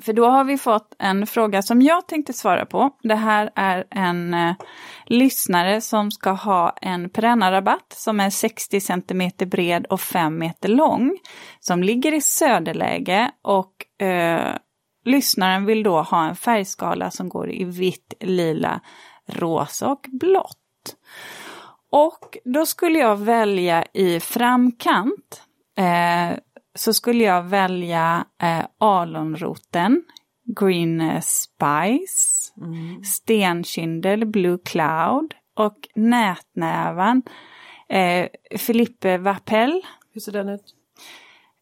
[0.00, 2.90] För då har vi fått en fråga som jag tänkte svara på.
[3.02, 4.54] Det här är en eh,
[5.06, 11.18] lyssnare som ska ha en perennarabatt som är 60 cm bred och 5 meter lång.
[11.60, 14.56] Som ligger i söderläge och eh,
[15.04, 18.80] lyssnaren vill då ha en färgskala som går i vitt, lila,
[19.26, 20.56] rosa och blått.
[21.92, 25.42] Och då skulle jag välja i framkant
[25.78, 26.38] eh,
[26.78, 30.02] så skulle jag välja eh, alonroten,
[30.60, 32.52] green eh, spice,
[33.04, 37.22] stenkindel, blue cloud och nätnävan,
[37.88, 38.26] eh,
[38.66, 39.82] Philippe Vapel.
[40.14, 40.74] Hur ser den ut?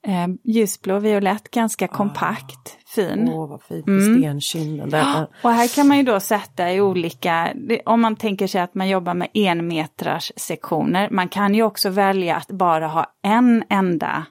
[0.06, 1.88] Eh, ljusblå, violett, ganska Ah.
[1.88, 3.28] kompakt, fin.
[3.32, 5.26] Åh, vad fint med stenkinden där.
[5.42, 7.52] Och här kan man ju då sätta i olika,
[7.84, 11.08] om man tänker sig att man jobbar med enmeters sektioner.
[11.10, 14.26] Man kan ju också välja att bara ha en enda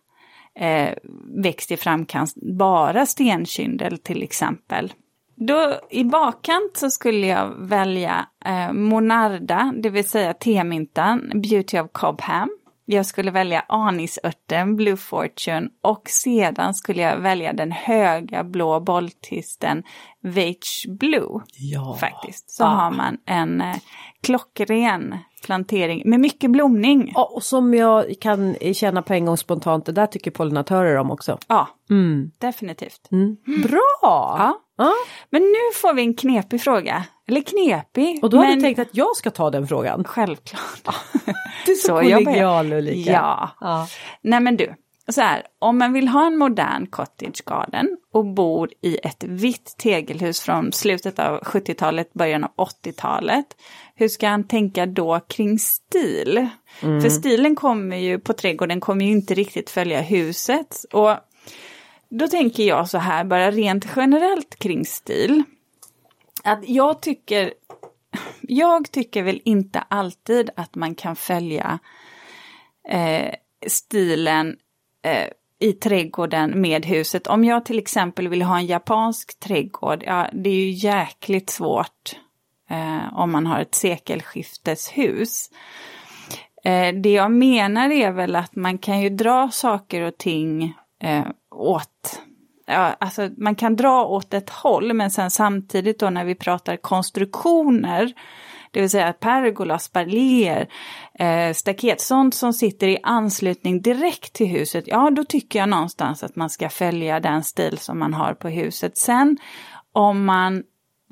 [0.60, 0.94] eh,
[1.44, 4.94] växt i framkant, bara stenkyndel till exempel.
[5.36, 11.88] Då i bakkant så skulle jag välja eh, Monarda, det vill säga temyntan, Beauty of
[11.92, 12.50] Cobham.
[12.90, 19.84] Jag skulle välja anisörten, Blue Fortune och sedan skulle jag välja den höga blå bolltisten
[20.22, 21.42] Veitch Blue.
[21.58, 21.98] Ja.
[22.00, 22.50] Faktiskt.
[22.52, 22.68] Så Ah.
[22.68, 23.76] har man en eh,
[24.24, 25.18] klockren
[25.48, 27.12] plantering med mycket blomning.
[27.16, 31.12] Ja, och som jag kan känna på en gång spontant, det där tycker pollinatörer om
[31.12, 31.38] också.
[31.48, 32.32] Ja, Mm.
[32.38, 33.10] definitivt.
[33.64, 33.82] Bra!
[34.02, 34.62] Ja.
[34.78, 34.92] Ja.
[35.30, 37.04] Men nu får vi en knepig fråga.
[37.28, 38.24] Eller knepig.
[38.24, 40.04] Och då har men du tänkt att jag ska ta den frågan?
[40.04, 40.96] Självklart.
[41.66, 43.12] Du är så, Så kollegial Ulrika.
[43.12, 43.50] Ja.
[43.62, 43.88] ja.
[44.22, 44.74] Nej men du,
[45.10, 49.76] så här, om man vill ha en modern cottage garden och bor i ett vitt
[49.78, 52.52] tegelhus från slutet av 70-talet, början av
[52.86, 53.46] 80-talet,
[54.00, 56.48] hur ska han tänka då kring stil?
[56.80, 60.86] För stilen kommer ju på trädgården kommer ju inte riktigt följa huset.
[60.94, 61.16] Och
[62.10, 65.44] då tänker jag så här, bara rent generellt kring stil.
[66.44, 67.54] Att jag tycker,
[68.42, 71.80] jag tycker väl inte alltid att man kan följa
[72.90, 73.34] eh,
[73.68, 74.58] stilen
[75.06, 75.28] eh,
[75.60, 77.28] i trädgården med huset.
[77.28, 82.16] Om jag till exempel vill ha en japansk trädgård, ja det är ju jäkligt svårt
[82.70, 85.50] eh, om man har ett sekelskifteshus.
[86.64, 91.26] Eh, det jag menar är väl att man kan ju dra saker och ting eh,
[91.52, 92.22] åt
[92.70, 96.78] Ja, alltså man kan dra åt ett håll men sen samtidigt då när vi pratar
[96.78, 98.14] konstruktioner,
[98.72, 100.68] det vill säga pergola, spaljéer,
[101.20, 106.24] eh, staket, sånt som sitter i anslutning direkt till huset, ja då tycker jag någonstans
[106.24, 108.98] att man ska följa den stil som man har på huset.
[108.98, 109.38] Sen
[109.94, 110.64] om man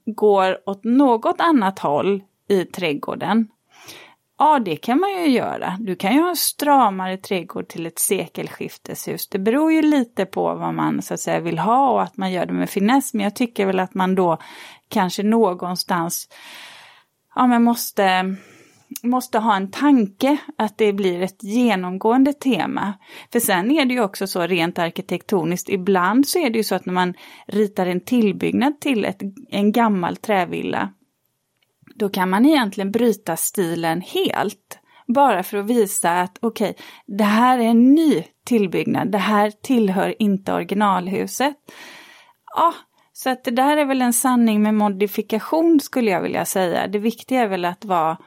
[0.06, 3.47] går åt något annat håll i trädgården,
[4.38, 5.78] Ja, det kan man ju göra.
[5.80, 9.28] Du kan ju ha en stramare trädgård till ett sekelskifteshus.
[9.28, 12.32] Det beror ju lite på vad man så att säga vill ha och att man
[12.32, 13.14] gör det med finess.
[13.14, 14.38] Men jag tycker väl att man då
[14.88, 16.30] kanske någonstans
[17.36, 18.36] ja, men måste,
[19.04, 22.93] måste ha en tanke att det blir ett genomgående tema.
[23.32, 26.76] För sen är det ju också så rent arkitektoniskt, ibland så är det ju så
[26.76, 27.14] att när man
[27.48, 30.89] ritar en tillbyggnad till ett, en gammal trävilla
[31.96, 34.80] då kan man egentligen bryta stilen helt.
[35.08, 36.84] Bara för att visa att okej, okay,
[37.18, 41.56] det här är en ny tillbyggnad, det här tillhör inte originalhuset.
[42.56, 42.74] Ja,
[43.14, 46.88] så att det där är väl en sanning med modifikation skulle jag vilja säga.
[46.88, 48.18] Det viktiga är väl att vara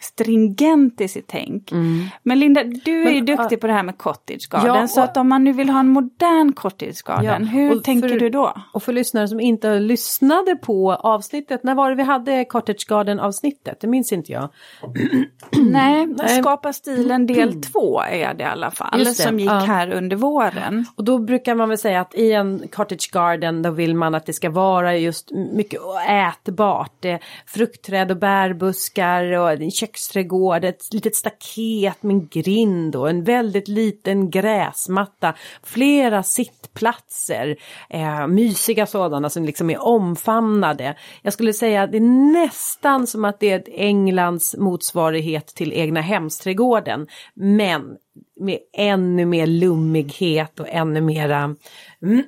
[0.00, 1.72] stringent i sitt tänk.
[1.72, 2.04] Mm.
[2.22, 4.66] Men Linda, du är Men, ju duktig på det här med cottage garden.
[4.74, 7.80] ja, och- så att om man nu vill ha en modern cottage garden, Ja, hur
[7.80, 8.54] tänker för- du då?
[8.72, 13.20] Och för lyssnare som inte lyssnade på avsnittet, när var det vi hade Cottage Garden
[13.20, 13.80] avsnittet?
[13.80, 14.48] Det minns inte jag.
[15.70, 16.28] Nej, Nej.
[16.42, 19.54] Skapa stilen del två är det i alla fall, som gick ja.
[19.58, 20.86] här under våren.
[20.96, 24.26] Och då brukar man väl säga att i en cottage garden då vill man att
[24.26, 27.04] det ska vara just mycket ätbart.
[27.46, 29.50] Fruktträd och bärbuskar och
[29.94, 35.34] köksträdgård, ett litet staket med en grind och en väldigt liten gräsmatta.
[35.62, 37.56] Flera sittplatser,
[37.90, 40.96] eh, mysiga sådana som liksom är omfamnade.
[41.22, 45.72] Jag skulle säga att det är nästan som att det är ett Englands motsvarighet till
[45.72, 47.06] egna hemsträdgården.
[47.34, 47.96] Men
[48.40, 51.56] med ännu mer lummighet och ännu mera
[52.02, 52.22] mm,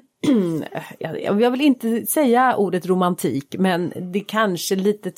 [1.41, 5.13] jag vill inte säga ordet romantik men det kanske lite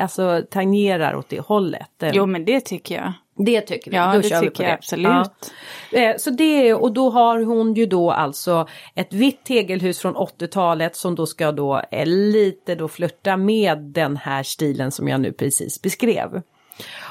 [0.00, 1.90] alltså, tangerar åt det hållet.
[2.12, 3.12] Jo, men det tycker jag.
[3.38, 3.96] Det tycker vi.
[3.96, 4.74] Ja, då det kör vi tycker på jag det.
[4.74, 5.52] absolut.
[5.92, 5.98] Ja.
[5.98, 10.96] Eh, Så det, och då har hon ju då alltså ett vitt tegelhus från 80-talet
[10.96, 15.32] som då ska då eh, lite då flirta med den här stilen som jag nu
[15.32, 16.42] precis beskrev.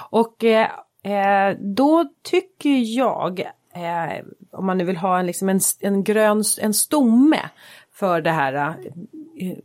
[0.10, 0.68] Och eh,
[1.04, 3.44] eh, då tycker jag,
[3.84, 7.50] eh, om man nu vill ha en, liksom en, en grön, en stomme
[7.94, 8.54] för det här
[9.40, 9.58] eh,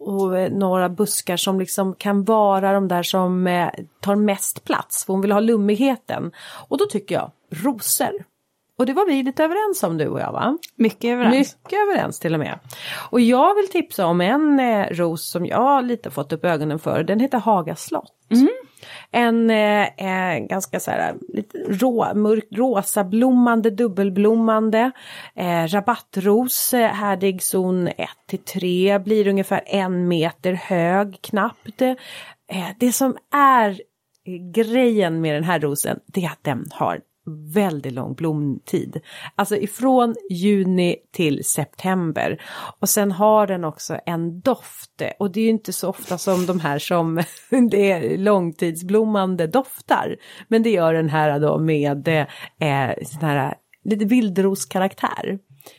[0.00, 5.04] och eh, några buskar som liksom kan vara de där som eh, tar mest plats.
[5.04, 6.32] För hon vill ha lummigheten.
[6.68, 8.12] Och då tycker jag rosor.
[8.80, 10.58] Och det var vi lite överens om du och jag va?
[10.76, 11.56] Mycket överens.
[11.64, 12.58] Mycket överens till och med.
[13.10, 17.02] Och jag vill tipsa om en eh, ros som jag lite fått upp ögonen för.
[17.02, 18.12] Den heter Haga slott.
[19.10, 24.90] En eh, eh, ganska så här lite rå, mörkt rosa blommande, dubbelblommande.
[25.34, 27.96] Eh, rabattros, eh, härdig zon 1
[28.28, 31.82] till 3, blir ungefär en meter hög knappt.
[31.82, 31.96] Eh,
[32.78, 33.80] det som är
[34.54, 37.00] grejen med den här rosen det är att den har
[37.54, 39.00] väldigt lång blomtid.
[39.34, 42.42] Alltså ifrån juni till september.
[42.80, 45.02] Och sen har den också en doft.
[45.18, 47.22] Och det är ju inte så ofta som de här som
[47.70, 50.16] det är långtidsblommande doftar.
[50.48, 53.54] Men det gör den här då med eh, sån här
[53.84, 55.38] lite vildroskaraktär.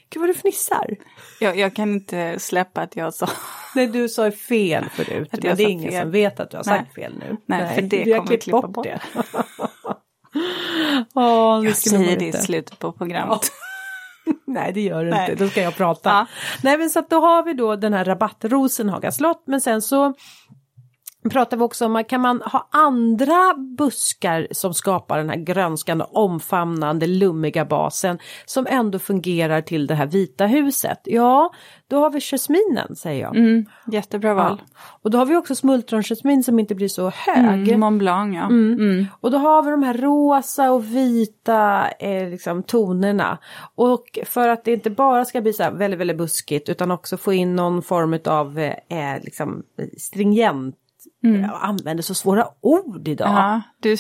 [0.10, 0.98] Gud vad du fnissar.
[1.40, 3.30] Jag, jag kan inte släppa att jag sa...
[3.76, 5.30] Nej, du sa fel förut.
[5.32, 6.02] Att men jag det är ingen fel.
[6.02, 6.80] som vet att du har Nej.
[6.80, 7.38] sagt fel nu.
[7.46, 8.86] Nej, för det kommer klippt klippa bort bort.
[8.86, 9.00] det.
[11.14, 13.42] Det Jag säger det i slutet på programmet.
[14.48, 16.10] Nej det gör du inte, då ska jag prata.
[16.10, 16.26] Ja.
[16.64, 19.82] Nej men så att då har vi då den här rabattrosen Haga slott men sen
[19.82, 20.14] så
[21.30, 27.08] pratar vi också om, kan man ha andra buskar som skapar den här grönskande, omfamnande,
[27.08, 31.00] lummiga basen som ändå fungerar till det här vita huset?
[31.04, 31.52] Ja,
[31.88, 33.36] då har vi jasminen säger jag.
[33.36, 34.62] Mm, jättebra val.
[34.66, 34.74] Ja.
[35.02, 37.68] Och då har vi också smultronjasmin som inte blir så hög.
[37.68, 38.46] Mm, Mont Blanc ja.
[38.46, 39.06] Mm.
[39.22, 43.38] Och då har vi de här rosa och vita eh, liksom, tonerna.
[43.76, 47.18] Och för att det inte bara ska bli så här väldigt, väldigt buskigt utan också
[47.18, 49.64] få in någon form av eh, liksom,
[49.98, 50.76] stringent.
[51.24, 53.28] Jag använder så svåra ord idag.
[53.30, 53.96] Ja, du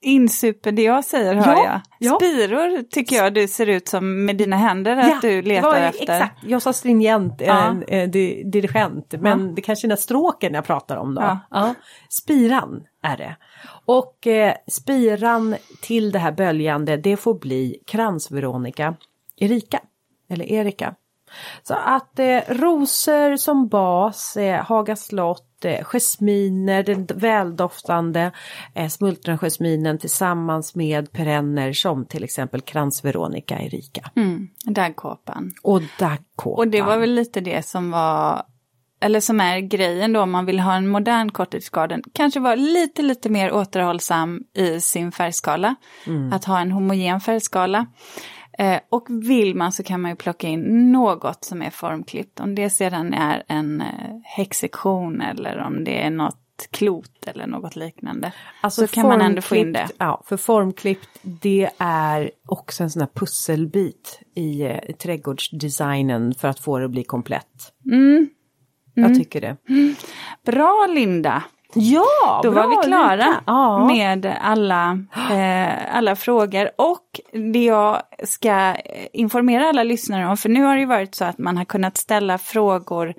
[0.00, 1.80] insuper det jag säger hör Ja, jag.
[1.98, 2.16] ja.
[2.20, 5.76] Spiror tycker jag du ser ut som med dina händer att du det letar var
[5.76, 6.02] efter.
[6.02, 7.64] Exakt, jag sa stringent, Ja.
[7.66, 11.38] en, eh, di- dirigent, men det kanske är den stråken jag pratar om då.
[11.50, 11.74] Ja.
[12.22, 13.36] Spiran är det.
[13.84, 18.94] Och eh, spiran till det här böljande, det får bli kransveronica
[19.36, 19.80] Erika,
[20.30, 20.94] eller Erika.
[21.62, 28.32] Så att eh, rosor som bas, eh, Haga slott, eh, jasminer, den väldoftande
[28.74, 34.10] eh, smultronjasminen tillsammans med perenner som till exempel kransveronica Erika.
[34.16, 35.52] Mm, daggkåpan.
[35.62, 36.58] Och dagkåpan.
[36.58, 38.42] Och det var väl lite det som var,
[39.00, 42.02] eller som är grejen då om man vill ha en modern cottage garden.
[42.12, 45.74] Kanske vara lite, lite mer återhållsam i sin färgskala.
[46.32, 47.86] Att ha en homogen färgskala.
[48.58, 52.40] Eh, och vill man så kan man ju plocka in något som är formklippt.
[52.40, 53.86] Om det sedan är en eh,
[54.24, 58.32] häcksektion eller om det är något klot eller något liknande.
[58.70, 59.80] så kan man ändå få in det.
[59.80, 66.48] Alltså Ja, för formklippt det är också en sån här pusselbit i eh, trädgårdsdesignen för
[66.48, 67.72] att få det att bli komplett.
[67.92, 68.28] Mm.
[68.94, 69.56] Jag tycker det.
[70.46, 71.44] Bra Linda!
[71.78, 73.42] Ja, Då var vi klara.
[73.46, 73.86] Ja.
[73.86, 74.98] med alla,
[75.30, 76.70] eh, alla frågor.
[76.76, 77.20] Och
[77.52, 78.76] det jag ska
[79.12, 81.96] informera alla lyssnare om, för nu har det ju varit så att man har kunnat
[81.96, 83.14] ställa frågor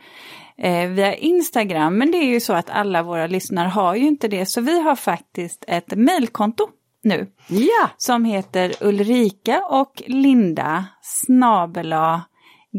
[0.57, 4.27] eh, via Instagram, men det är ju så att alla våra lyssnare har ju inte
[4.27, 6.67] det, så vi har faktiskt ett mejlkonto
[7.03, 12.21] nu ja, som heter Ulrika och Linda snabela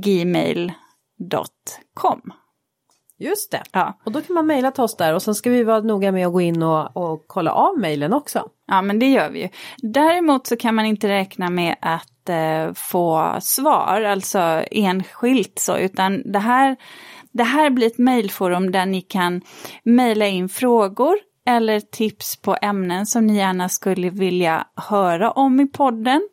[0.04, 0.72] gmail.com.
[3.18, 3.62] just det.
[3.72, 3.98] Ja.
[4.04, 6.26] Och då kan man mejla till oss där och sen ska vi vara noga med
[6.26, 8.48] att gå in och, och kolla av mejlen också.
[8.66, 9.48] Ja, men det gör vi ju.
[9.76, 14.38] Däremot så kan man inte räkna med att eh, få svar, alltså
[14.70, 16.76] enskilt så, utan det här,
[17.32, 19.40] det här blir ett mejlforum där ni kan
[19.82, 21.16] mejla in frågor
[21.46, 26.28] eller tips på ämnen som ni gärna skulle vilja höra om i podden.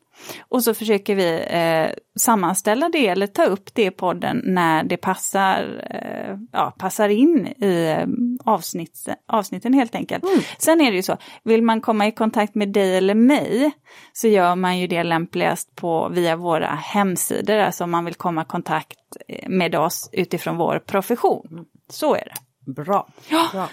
[0.49, 4.97] Och så försöker vi eh, sammanställa det eller ta upp det i podden när det
[4.97, 8.07] passar, eh, ja, passar in i eh,
[8.53, 10.24] avsnitt, avsnitten helt enkelt.
[10.57, 13.72] Sen är det ju så, vill man komma i kontakt med dig eller mig
[14.13, 18.41] så gör man ju det lämpligast på, via våra hemsidor, alltså om man vill komma
[18.41, 21.66] i kontakt eh, med oss utifrån vår profession.
[21.89, 22.24] Så är
[22.66, 22.72] det.
[22.72, 23.07] Bra.
[23.30, 23.47] Ja.
[23.51, 23.68] Bra.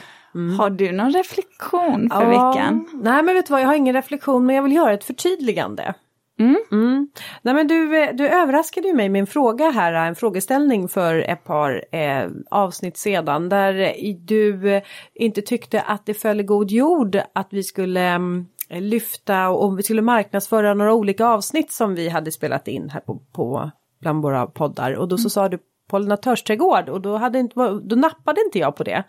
[0.59, 2.51] Har du någon reflektion för Ja.
[2.51, 2.89] veckan?
[2.95, 5.95] Nej men vet du vad, jag har ingen reflektion men jag vill göra ett förtydligande.
[6.39, 7.09] Mm.
[7.43, 11.15] Nej men du, eh, du överraskade ju mig med en fråga här, en frågeställning för
[11.19, 14.83] ett par eh, avsnitt sedan där eh, du eh,
[15.15, 19.79] inte tyckte att det föll i god jord att vi skulle mm, lyfta och, och
[19.79, 23.71] vi skulle marknadsföra några olika avsnitt som vi hade spelat in här på, på
[24.01, 25.59] bland våra poddar och då så sa du
[25.93, 29.05] pollinatörsträdgård och då, hade inte, då nappade inte jag på det.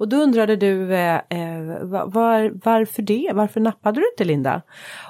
[0.00, 3.30] Och då undrade du eh, eh var, varför det?
[3.34, 4.62] Varför nappade du inte Linda?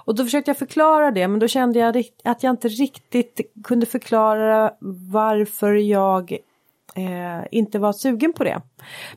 [0.05, 3.87] Och då försökte jag förklara det men då kände jag att jag inte riktigt kunde
[3.87, 4.73] förklara
[5.13, 6.33] varför jag
[6.97, 8.61] eh, inte var sugen på det.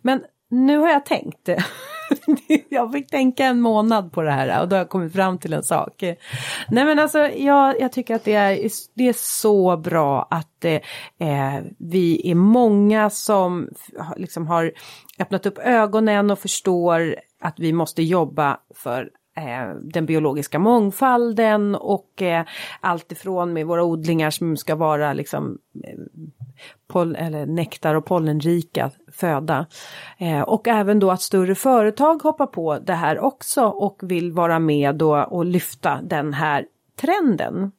[0.02, 0.24] Men
[0.54, 1.50] nu har jag tänkt.
[2.70, 5.54] jag fick tänka en månad på det här och då har jag kommit fram till
[5.54, 6.04] en sak.
[6.70, 10.74] Nej men alltså jag, jag tycker att det är, det är så bra att eh,
[11.20, 13.70] eh vi är många som
[14.18, 14.72] liksom har
[15.20, 22.22] öppnat upp ögonen och förstår att vi måste jobba för eh, den biologiska mångfalden och
[22.22, 22.46] eh,
[22.82, 26.00] allt ifrån med våra odlingar som ska vara liksom eh,
[26.88, 29.66] poll, eller nektar och pollenrika föda.
[30.18, 34.60] Eh, och även då att större företag hoppar på det här också och vill vara
[34.60, 36.66] med då och lyfta den här
[37.02, 37.72] trenden.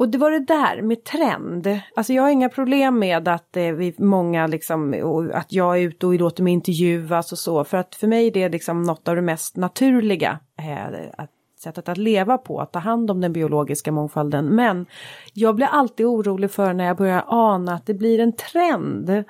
[0.00, 1.80] Och det var det där med trend.
[1.96, 4.94] Alltså jag har inga problem med att eh, vi många liksom,
[5.34, 7.64] att jag är ute och låter mig intervjuas och så.
[7.64, 10.38] För att för mig är det liksom något av det mest naturliga.
[10.58, 11.30] Eh, att,
[11.62, 14.46] sättet att leva på, att ta hand om den biologiska mångfalden.
[14.46, 14.86] Men
[15.32, 19.24] jag blir alltid orolig för när jag börjar ana att det blir en trend.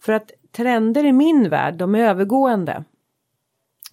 [0.00, 2.84] För att trender i min värld, de är övergående.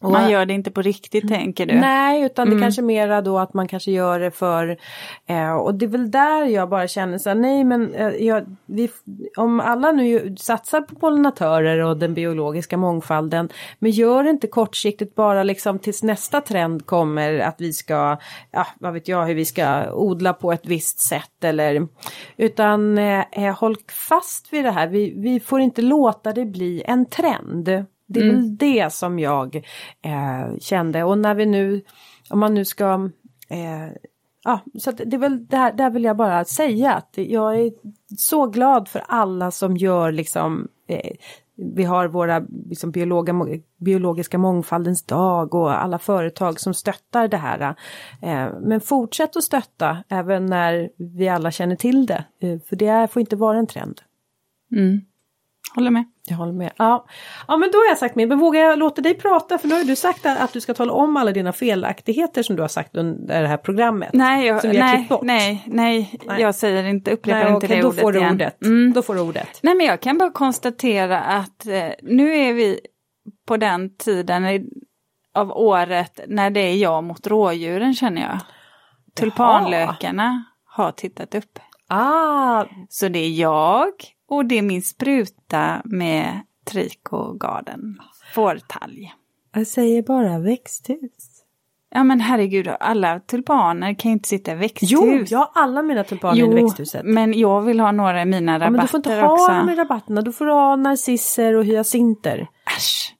[0.02, 1.76] Och, man gör det inte på riktigt tänker du?
[1.76, 2.58] Nej, utan mm.
[2.58, 4.78] det kanske mera då att man kanske gör det för...
[5.26, 8.56] Eh, och det är väl där jag bara känner så här, nej men eh, jag,
[8.66, 8.89] vi,
[9.38, 15.16] om alla nu satsar på pollinatörer och den biologiska mångfalden, men gör det inte kortsiktigt
[15.16, 18.18] bara liksom tills nästa trend kommer att vi ska,
[18.52, 21.88] ja vad vet jag, hur vi ska odla på ett visst sätt eller...
[22.38, 23.76] Utan eh, eh håll
[24.10, 27.86] fast vid det här, vi, vi får inte låta det bli en trend.
[28.10, 28.36] Det är mm.
[28.36, 29.55] väl det som jag
[30.01, 31.82] eh, kände och när vi nu,
[32.30, 33.10] om man nu ska
[33.49, 33.93] eh,
[34.43, 37.72] Ja, så det är väl där, där vill jag bara säga att jag är
[38.18, 41.12] så glad för alla som gör liksom eh,
[41.76, 42.39] vi har våra
[42.70, 43.34] liksom, biologa,
[43.78, 47.76] biologiska mångfaldens dag och alla företag som stöttar det här.
[48.22, 52.26] Eh, men fortsätt att stötta även när vi alla känner till det.
[52.39, 54.01] Eh, för det får inte vara en trend.
[54.72, 55.01] Mm.
[55.76, 56.05] Håller med.
[56.28, 56.72] Jag håller med.
[56.78, 57.05] Ja.
[57.47, 59.57] ja men då har jag sagt min, men vågar jag låta dig prata?
[59.57, 62.62] För nu har du sagt att du ska tala om alla dina felaktigheter som du
[62.62, 64.10] har sagt under det här programmet.
[64.14, 67.88] Nej, jag, nej, nej, nej, nej, jag säger inte, upprepar nej, inte okej, det då
[67.88, 68.34] ordet får du igen.
[68.34, 68.64] Ordet.
[68.64, 68.93] Mm.
[68.93, 69.60] Då får du ordet.
[69.62, 72.80] Nej men jag kan bara konstatera att eh, nu är vi
[73.47, 74.70] på den tiden
[75.34, 78.39] av året när det är jag mot rådjuren känner jag.
[79.16, 81.60] Tulpanlökarna har tittat upp.
[81.88, 82.66] Ah.
[82.89, 83.91] Så det är jag
[84.30, 87.99] och det är min spruta med Trico Garden
[88.36, 89.13] fårtalg.
[89.53, 91.43] Jag säger bara växthus.
[91.91, 94.91] Ja men herregud, alla tulpaner kan ju inte sitta i växthus.
[94.91, 97.05] Jo, jag har alla mina tulpaner jo, i växthuset.
[97.05, 98.71] men jag vill ha några i mina rabatter också.
[98.71, 102.47] men du får inte ha dem i rabatterna, du får ha narcisser och hyacinter.
[102.77, 103.15] Äsch!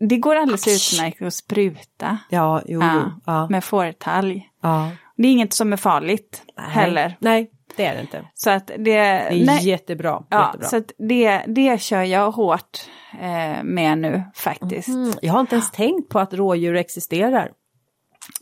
[0.00, 2.18] Det går alldeles utmärkt att spruta.
[2.30, 3.48] Ja, jo, ja, ja.
[3.50, 4.50] Med fårtalg.
[4.62, 4.90] Ja.
[5.16, 7.16] Det är inget som är farligt nej, heller.
[7.20, 8.24] Nej, det är det inte.
[8.34, 10.22] Så att det, det är nej, jättebra.
[10.28, 10.68] Ja, jättebra.
[10.68, 12.78] så att det, det kör jag hårt
[13.20, 14.88] eh, med nu faktiskt.
[14.88, 15.12] Mm.
[15.22, 17.52] Jag har inte ens tänkt på att rådjur existerar.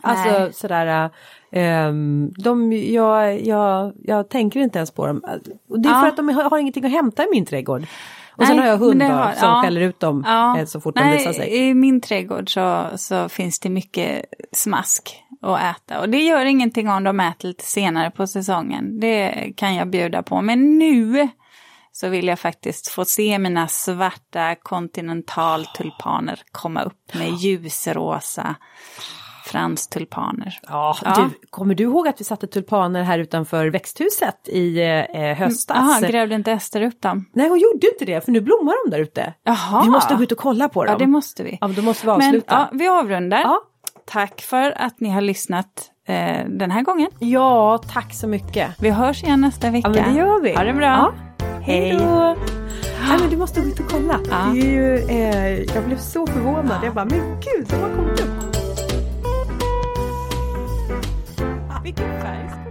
[0.03, 0.53] Alltså nej.
[0.53, 1.11] sådär,
[1.53, 5.25] um, de, jag, jag, jag tänker inte ens på dem.
[5.69, 6.01] Och det är ja.
[6.01, 7.87] för att de har, har ingenting att hämta i min trädgård.
[8.37, 10.81] Och Nej, sen har jag hundar har, som ja, skäller ut dem ja, eh, så
[10.81, 11.57] fort nej, de visar sig.
[11.57, 16.01] I min trädgård så, så finns det mycket smask att äta.
[16.01, 19.01] Och det gör ingenting om de äter lite senare på säsongen.
[19.01, 20.43] Det kan jag bjuda på.
[20.43, 21.29] Men nu
[21.93, 28.55] så vill jag faktiskt få se mina svarta kontinentaltulpaner komma upp med ljusrosa
[29.45, 30.59] franstulpaner.
[30.69, 31.15] Ja, ja.
[31.17, 34.81] Du, kommer du ihåg att vi satte tulpaner här utanför växthuset i
[35.15, 35.77] eh, höstas?
[35.77, 37.25] Jaha, grävde inte Ester upp dem?
[37.33, 39.35] Nej, hon gjorde inte det, för nu blommar de där ute.
[39.45, 39.83] Jaha.
[39.83, 40.93] Vi måste gå ut och kolla på dem.
[40.93, 41.59] Ja, det måste vi.
[41.61, 42.57] Ja, då måste vi avsluta.
[42.57, 43.41] Men, ja, vi avrundar.
[43.41, 43.61] Ja.
[44.07, 47.11] Tack för att ni har lyssnat eh, den här gången.
[47.19, 48.71] Ja, tack så mycket.
[48.79, 49.89] Vi hörs igen nästa vecka.
[49.95, 50.55] Ja, men det gör vi.
[50.55, 50.87] Ha det bra.
[50.87, 51.13] Ja.
[51.61, 52.37] Hej då.
[53.09, 54.21] Nej, men du måste gå ut och kolla.
[54.31, 54.37] Ja.
[54.53, 56.79] Det är ju, eh, jag blev så förvånad.
[56.83, 56.85] Ja.
[56.85, 58.54] Jag bara, men gud, de har kommit upp.
[61.95, 62.64] Ticketpreis.